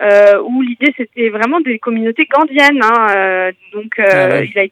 [0.00, 2.80] euh, où l'idée c'était vraiment des communautés gandhiennes.
[2.82, 4.50] Hein, euh, donc euh, Ah ouais.
[4.54, 4.64] il a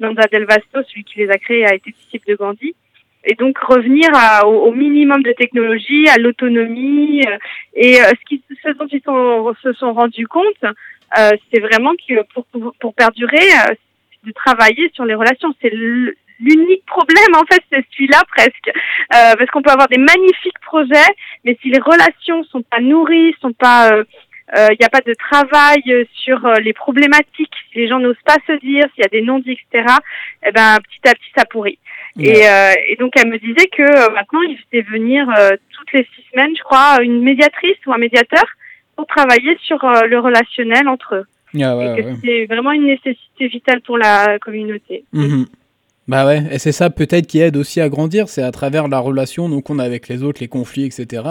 [0.00, 2.74] Nanda Del Vasto, celui qui les a créés, a été disciple de Gandhi.
[3.24, 7.24] Et donc revenir à- au, au minimum de technologie, à l'autonomie.
[7.26, 7.36] euh,
[7.74, 10.64] et ce, qui, ce dont ils sont, se sont rendus compte,
[11.16, 13.74] euh, c'est vraiment que pour, pour, pour perdurer, euh,
[14.24, 15.54] de travailler sur les relations.
[15.62, 15.72] C'est
[16.40, 18.68] l'unique problème, en fait, c'est celui-là presque.
[18.68, 21.12] Euh, parce qu'on peut avoir des magnifiques projets,
[21.44, 23.92] mais si les relations sont pas nourries, sont pas...
[23.92, 24.04] euh,
[24.70, 28.24] il n'y a pas de travail euh, sur euh, les problématiques, si les gens n'osent
[28.24, 29.84] pas se dire, s'il y a des non-dits, etc.,
[30.46, 31.78] eh ben, petit à petit, ça pourrit.
[32.18, 35.92] Et, euh, et donc, elle me disait que euh, maintenant, il faisait venir euh, toutes
[35.92, 38.44] les six semaines, je crois, une médiatrice ou un médiateur
[38.98, 41.26] pour travailler sur euh, le relationnel entre eux.
[41.62, 42.14] Ah ouais, ouais.
[42.24, 45.04] c'est vraiment une nécessité vitale pour la communauté.
[45.12, 45.46] Mhm.
[46.08, 48.98] Bah ouais, et c'est ça peut-être qui aide aussi à grandir, c'est à travers la
[48.98, 51.22] relation donc on a avec les autres, les conflits, etc.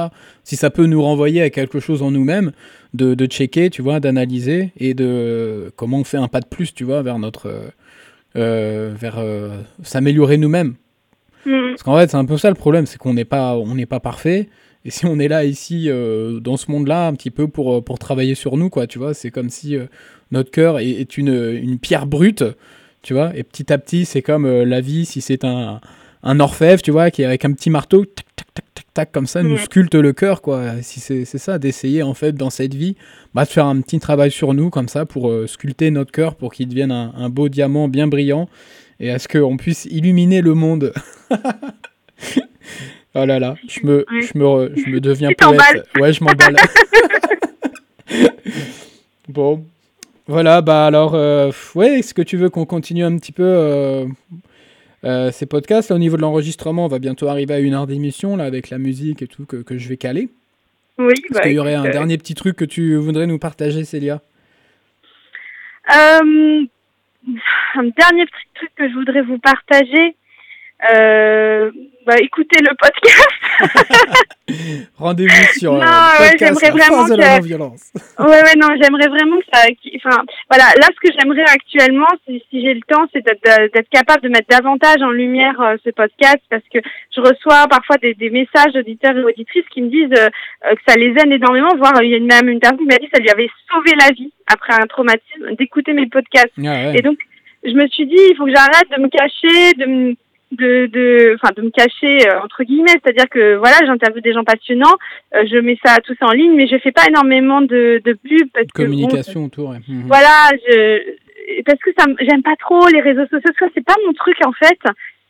[0.45, 2.53] Si ça peut nous renvoyer à quelque chose en nous-mêmes,
[2.93, 6.73] de, de checker, tu vois, d'analyser et de comment on fait un pas de plus,
[6.73, 7.69] tu vois, vers notre, euh,
[8.37, 10.75] euh, vers euh, s'améliorer nous-mêmes.
[11.45, 11.71] Mhm.
[11.71, 13.85] Parce qu'en fait, c'est un peu ça le problème, c'est qu'on n'est pas, on n'est
[13.85, 14.47] pas parfait.
[14.87, 17.81] Et si on est là ici, euh, dans ce monde-là, un petit peu pour, euh,
[17.81, 19.87] pour travailler sur nous, quoi, tu vois, c'est comme si euh,
[20.31, 22.45] notre cœur est, est une, une pierre brute,
[23.01, 25.81] tu vois, et petit à petit, c'est comme euh, la vie, si c'est un,
[26.23, 29.27] un orfèvre, tu vois, qui avec un petit marteau, tac, tac, tac, tac, tac, comme
[29.27, 30.81] ça, nous sculpte le cœur, quoi.
[30.81, 32.95] Si c'est ça, d'essayer, en fait, dans cette vie,
[33.33, 36.53] bah, de faire un petit travail sur nous, comme ça, pour sculpter notre cœur, pour
[36.53, 38.47] qu'il devienne un, un beau diamant bien brillant,
[39.01, 40.93] et à ce qu'on puisse illuminer le monde.
[43.17, 45.87] oh là là, je me, je me, je me deviens poète.
[45.99, 46.55] Ouais, je m'emballe.
[49.29, 49.65] bon,
[50.27, 54.05] voilà, bah alors, euh, ouais, est-ce que tu veux qu'on continue un petit peu euh,
[55.05, 55.89] euh, ces podcasts?
[55.89, 58.69] Là, au niveau de l'enregistrement, on va bientôt arriver à une heure d'émission, là, avec
[58.69, 60.27] la musique et tout, que, que je vais caler.
[60.97, 63.85] Oui, Est-ce bah, qu'il y aurait un dernier petit truc que tu voudrais nous partager,
[63.85, 64.21] Célia?
[65.89, 66.67] Un
[67.75, 70.15] dernier petit truc que je voudrais vous partager.
[70.93, 71.71] Euh,
[72.05, 73.27] bah, écoutez le podcast.
[74.97, 77.45] Rendez-vous sur euh, Non, le ouais, j'aimerais La vraiment de la que-.
[78.23, 79.63] Ouais, ouais, non, j'aimerais vraiment que ça.
[79.95, 84.21] Enfin, voilà, là, ce que j'aimerais actuellement, si, si j'ai le temps, c'est d'être capable
[84.21, 86.79] de mettre davantage en lumière euh, ce podcast, parce que
[87.13, 90.29] je reçois parfois des, des messages d'auditeurs et auditrices qui me disent euh,
[90.65, 92.97] euh, que ça les aide énormément, voire il y a même une personne qui m'a
[92.97, 96.53] dit que ça lui avait sauvé la vie après un traumatisme d'écouter mes podcasts.
[96.59, 96.99] Ah ouais.
[96.99, 97.17] Et donc,
[97.63, 100.15] je me suis dit, il faut que j'arrête de me cacher, de me
[100.51, 104.43] de de enfin de me cacher euh, entre guillemets c'est-à-dire que voilà j'interviewe des gens
[104.43, 104.95] passionnants
[105.35, 108.13] euh, je mets ça tout ça en ligne mais je fais pas énormément de de
[108.13, 109.79] pub parce de communication autour ouais.
[109.87, 110.03] Mhm.
[110.07, 111.15] voilà je
[111.65, 114.53] parce que ça j'aime pas trop les réseaux sociaux ça c'est pas mon truc en
[114.53, 114.79] fait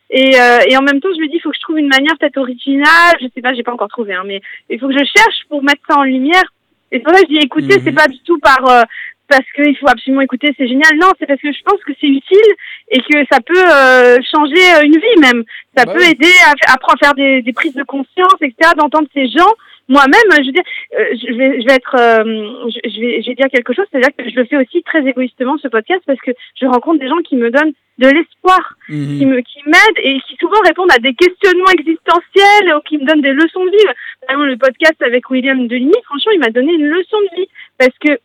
[0.09, 1.89] et, euh, et en même temps, je me dis, il faut que je trouve une
[1.89, 3.15] manière peut-être originale.
[3.19, 5.61] Je sais pas, j'ai pas encore trouvé, hein, mais il faut que je cherche pour
[5.63, 6.43] mettre ça en lumière.
[6.91, 7.95] Et pour ça, je dis, écoutez, c'est mhm.
[7.95, 8.83] pas du tout par euh,
[9.27, 10.97] parce qu'il faut absolument écouter, c'est génial.
[10.99, 12.51] Non, c'est parce que je pense que c'est utile
[12.89, 15.43] et que ça peut euh, changer une vie même.
[15.75, 18.71] Ça bah peut aider à, à, faire des, des, prises de conscience, etc.
[18.77, 19.53] D'entendre ces gens
[19.89, 20.63] moi-même, je veux dire,
[20.99, 24.15] euh, je vais, je vais être, euh, je, vais, je vais dire quelque chose, c'est-à-dire
[24.17, 27.21] que je le fais aussi très égoïstement ce podcast parce que je rencontre des gens
[27.23, 29.17] qui me donnent de l'espoir, mhm.
[29.17, 33.05] qui me, qui m'aident et qui souvent répondent à des questionnements existentiels ou qui me
[33.05, 33.85] donnent des leçons de vie.
[34.27, 37.49] Par exemple, le podcast avec William Deligny, franchement, il m'a donné une leçon de vie
[37.77, 38.17] parce que euh,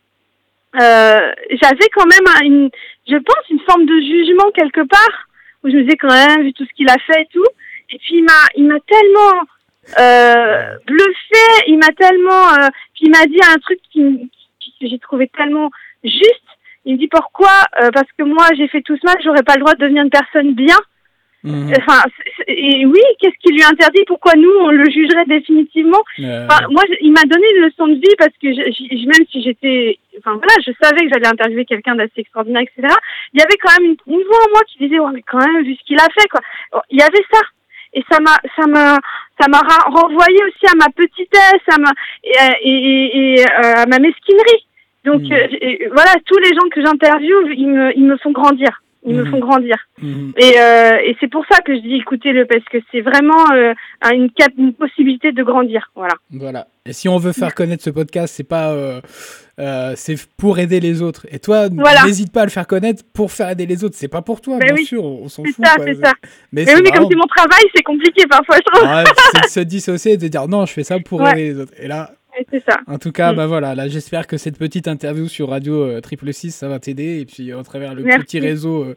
[0.73, 2.69] j'avais quand même une,
[3.07, 5.27] je pense, une forme de jugement quelque part
[5.63, 7.45] où je me disais quand même vu tout ce qu'il a fait et tout.
[7.89, 9.45] Et puis il m'a, il m'a tellement
[9.99, 11.45] euh, bluffé.
[11.67, 15.69] Il m'a tellement, euh, puis il m'a dit un truc qui, qui, j'ai trouvé tellement
[16.03, 16.41] juste.
[16.85, 17.51] Il me dit pourquoi?
[17.81, 20.03] Euh, Parce que moi j'ai fait tout ce mal, j'aurais pas le droit de devenir
[20.03, 20.77] une personne bien.
[21.43, 21.73] Mhm.
[21.77, 22.01] Enfin,
[22.47, 24.03] et oui, qu'est-ce qui lui interdit?
[24.07, 25.99] Pourquoi nous on le jugerait définitivement?
[26.17, 29.99] Enfin, Moi, il m'a donné une leçon de vie parce que je, même si j'étais,
[30.19, 32.95] enfin voilà, je savais que j'allais interviewer quelqu'un d'assez extraordinaire, etc.
[33.33, 35.39] Il y avait quand même une, une, voix en moi qui disait ouais mais quand
[35.39, 36.39] même vu ce qu'il a fait quoi.
[36.89, 37.39] Il y avait ça
[37.93, 38.99] et ça m'a ça m'a
[39.39, 41.91] ça m'a renvoyé aussi à ma petitesse à ma
[42.23, 44.65] et, et, et euh, à ma mesquinerie
[45.05, 45.31] donc mmh.
[45.31, 49.23] euh, voilà tous les gens que j'interviewe ils me ils me font grandir ils me
[49.23, 49.31] mmh.
[49.31, 50.31] font grandir mmh.
[50.37, 53.73] et euh, et c'est pour ça que je dis écoutez-le parce que c'est vraiment euh,
[54.11, 58.33] une une possibilité de grandir voilà voilà et si on veut faire connaître ce podcast
[58.35, 59.01] c'est pas euh,
[59.59, 61.27] euh, c'est pour aider les autres.
[61.29, 61.69] Et toi,
[62.05, 63.95] n'hésite pas à le faire connaître pour faire aider les autres.
[63.95, 65.53] C'est pas pour toi, bien sûr, on, s'en fout.
[65.63, 66.11] Ça, c'est ça.
[66.51, 68.89] Mais, oui, mais comme c'est mon travail, c'est compliqué parfois, je trouve.
[68.89, 71.59] Ouais, c'est de se dissocier et de dire non, je fais ça pour aider les
[71.59, 71.73] autres.
[71.77, 72.11] Et là,
[72.51, 72.77] c'est ça.
[72.87, 73.35] En tout cas, mm.
[73.35, 76.79] bah voilà, là j'espère que cette petite interview sur Radio euh, Triple 6, ça va
[76.79, 77.19] t'aider.
[77.19, 78.95] Et puis, à travers le petit réseau euh,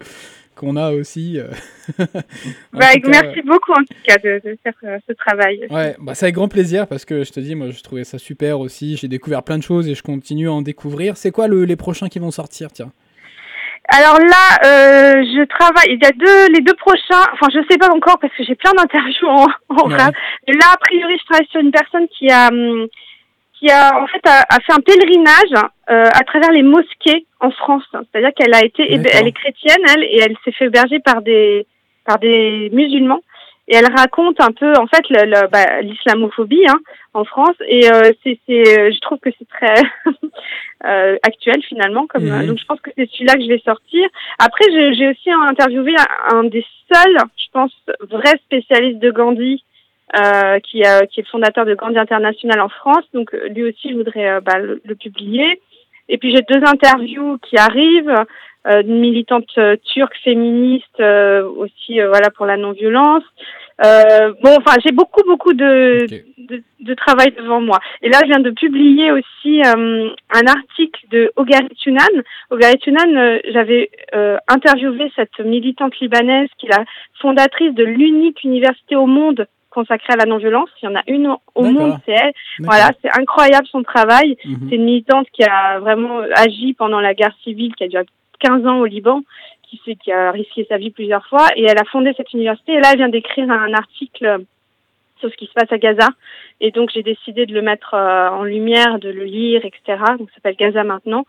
[0.56, 1.38] qu'on a aussi.
[1.38, 1.48] Euh,
[2.72, 5.66] bah, merci beaucoup en tout cas de, faire euh, ce travail.
[5.70, 8.18] Ouais, bah, c'est avec grand plaisir parce que je te dis, moi je trouvais ça
[8.18, 8.96] super aussi.
[8.96, 11.16] J'ai découvert plein de choses et je continue à en découvrir.
[11.16, 12.90] C'est quoi le, les prochains qui vont sortir tiens?
[13.88, 15.92] Alors là, euh, je travaille.
[15.92, 17.24] Il y a deux, les deux prochains.
[17.34, 20.10] Enfin, je sais pas encore parce que j'ai plein d'interviews en, en Là,
[20.72, 22.88] a priori, je travaille sur une personne qui a, hum,
[23.66, 27.84] qui a en fait a, fait un pèlerinage euh, à travers les mosquées en France.
[27.92, 31.66] C'est-à-dire qu'elle a été, elle est chrétienne, elle, et elle s'est fait héberger par des
[32.04, 33.20] par des musulmans.
[33.68, 35.02] Et elle raconte un peu, en fait,
[35.50, 36.80] bah, l'islamophobie bah, hein,
[37.14, 37.56] en France.
[37.66, 39.82] Et euh, c'est, c'est, je trouve que c'est très
[40.86, 42.06] euh, actuel finalement.
[42.06, 42.46] Comme mhm.
[42.46, 44.08] donc, je pense que c'est celui-là que je vais sortir.
[44.38, 47.72] Après, j'ai aussi interviewé un, un des seuls, je pense,
[48.08, 49.64] vrais spécialistes de Gandhi
[50.14, 53.04] euh, qui, euh, qui, est le fondateur de Gandhi International en France.
[53.12, 55.60] Donc euh, lui aussi, je voudrais euh, bah, le, publier.
[56.08, 58.24] Et puis j'ai deux interviews qui arrivent
[58.68, 59.58] euh, d'une militante
[59.92, 63.24] turque féministe aussi, voilà pour la non-violence.
[63.82, 66.06] bon, enfin j'ai beaucoup beaucoup de,
[66.38, 67.80] de, de, travail devant moi.
[68.02, 72.22] Et là, je viens de publier aussi un article de Ogari Tunan.
[72.50, 73.90] Ogari Tunan, j'avais
[74.46, 76.84] interviewé cette militante libanaise qui est la
[77.20, 79.46] fondatrice de l'unique université au monde
[79.76, 80.70] consacrée à la non-violence.
[80.82, 82.32] Il y en a une au monde, c'est elle.
[82.60, 84.36] Voilà, c'est incroyable son travail.
[84.44, 84.66] Mhm.
[84.68, 88.06] C'est une militante qui a vraiment agi pendant la guerre civile, qui a duré
[88.40, 89.20] 15 ans au Liban,
[89.68, 91.46] qui, qui a risqué sa vie plusieurs fois.
[91.56, 92.72] Et elle a fondé cette université.
[92.72, 94.40] Et là, elle vient d'écrire un article
[95.20, 96.08] sur ce qui se passe à Gaza.
[96.60, 100.02] Et donc j'ai décidé de le mettre euh, en lumière, de le lire, etc.
[100.18, 101.26] Donc ça s'appelle Gaza maintenant.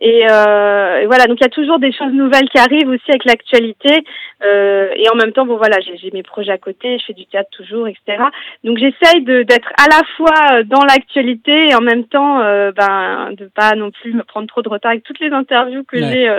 [0.00, 3.08] Et, euh, et, voilà, donc il y a toujours des choses nouvelles qui arrivent aussi
[3.08, 4.04] avec l'actualité.
[4.44, 7.26] Euh, et en même temps, bon voilà, j'ai mes projets à côté, je fais du
[7.26, 8.22] théâtre toujours, etc.
[8.62, 13.74] Donc j'essaye d'être à la fois dans l'actualité et en même temps, ben, de pas
[13.74, 16.30] non plus me prendre trop de retard avec toutes les interviews que j'ai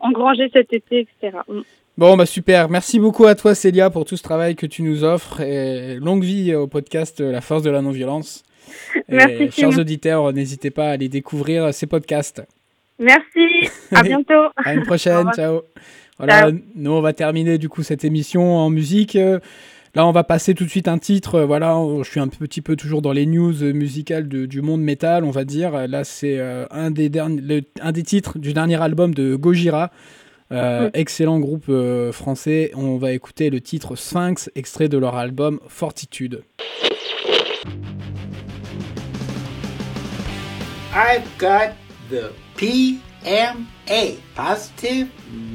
[0.00, 1.38] engrangées cet été, etc.
[2.00, 2.70] Bon, bah super.
[2.70, 5.42] Merci beaucoup à toi, Célia, pour tout ce travail que tu nous offres.
[5.42, 8.42] Et longue vie au podcast La force de la non-violence.
[9.10, 9.50] Merci.
[9.50, 12.42] chers auditeurs, n'hésitez pas à aller découvrir ces podcasts.
[12.98, 13.68] Merci.
[13.94, 14.48] À bientôt.
[14.56, 15.28] à une prochaine.
[15.34, 15.60] Ciao.
[16.16, 19.18] Voilà, nous on va terminer du coup cette émission en musique.
[19.94, 21.42] Là, on va passer tout de suite un titre.
[21.42, 25.30] Voilà, je suis un petit peu toujours dans les news musicales du monde métal, on
[25.30, 25.86] va dire.
[25.86, 29.90] Là, c'est euh, un, des un des titres du dernier album de Gojira.
[30.52, 32.72] Euh, excellent groupe euh, français.
[32.74, 36.42] On va écouter le titre Sphinx, extrait de leur album Fortitude.
[40.92, 41.74] I've got
[42.10, 45.06] the P M-A, Positive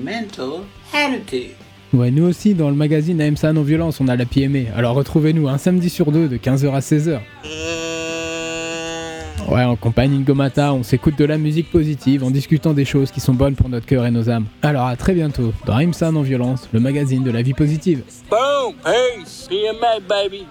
[0.02, 0.62] Mental
[0.93, 1.52] Attitude.
[1.93, 4.74] Ouais, nous aussi, dans le magazine AMSA Non-Violence, on a la PMA.
[4.76, 7.20] Alors retrouvez-nous un samedi sur deux de 15h à 16h.
[9.48, 10.24] Ouais, en compagnie
[10.58, 13.86] on s'écoute de la musique positive en discutant des choses qui sont bonnes pour notre
[13.86, 14.46] cœur et nos âmes.
[14.64, 18.02] Alors à très bientôt dans AMSA Non-Violence, le magazine de la vie positive.
[18.30, 20.46] Boom, peace, PMA, baby.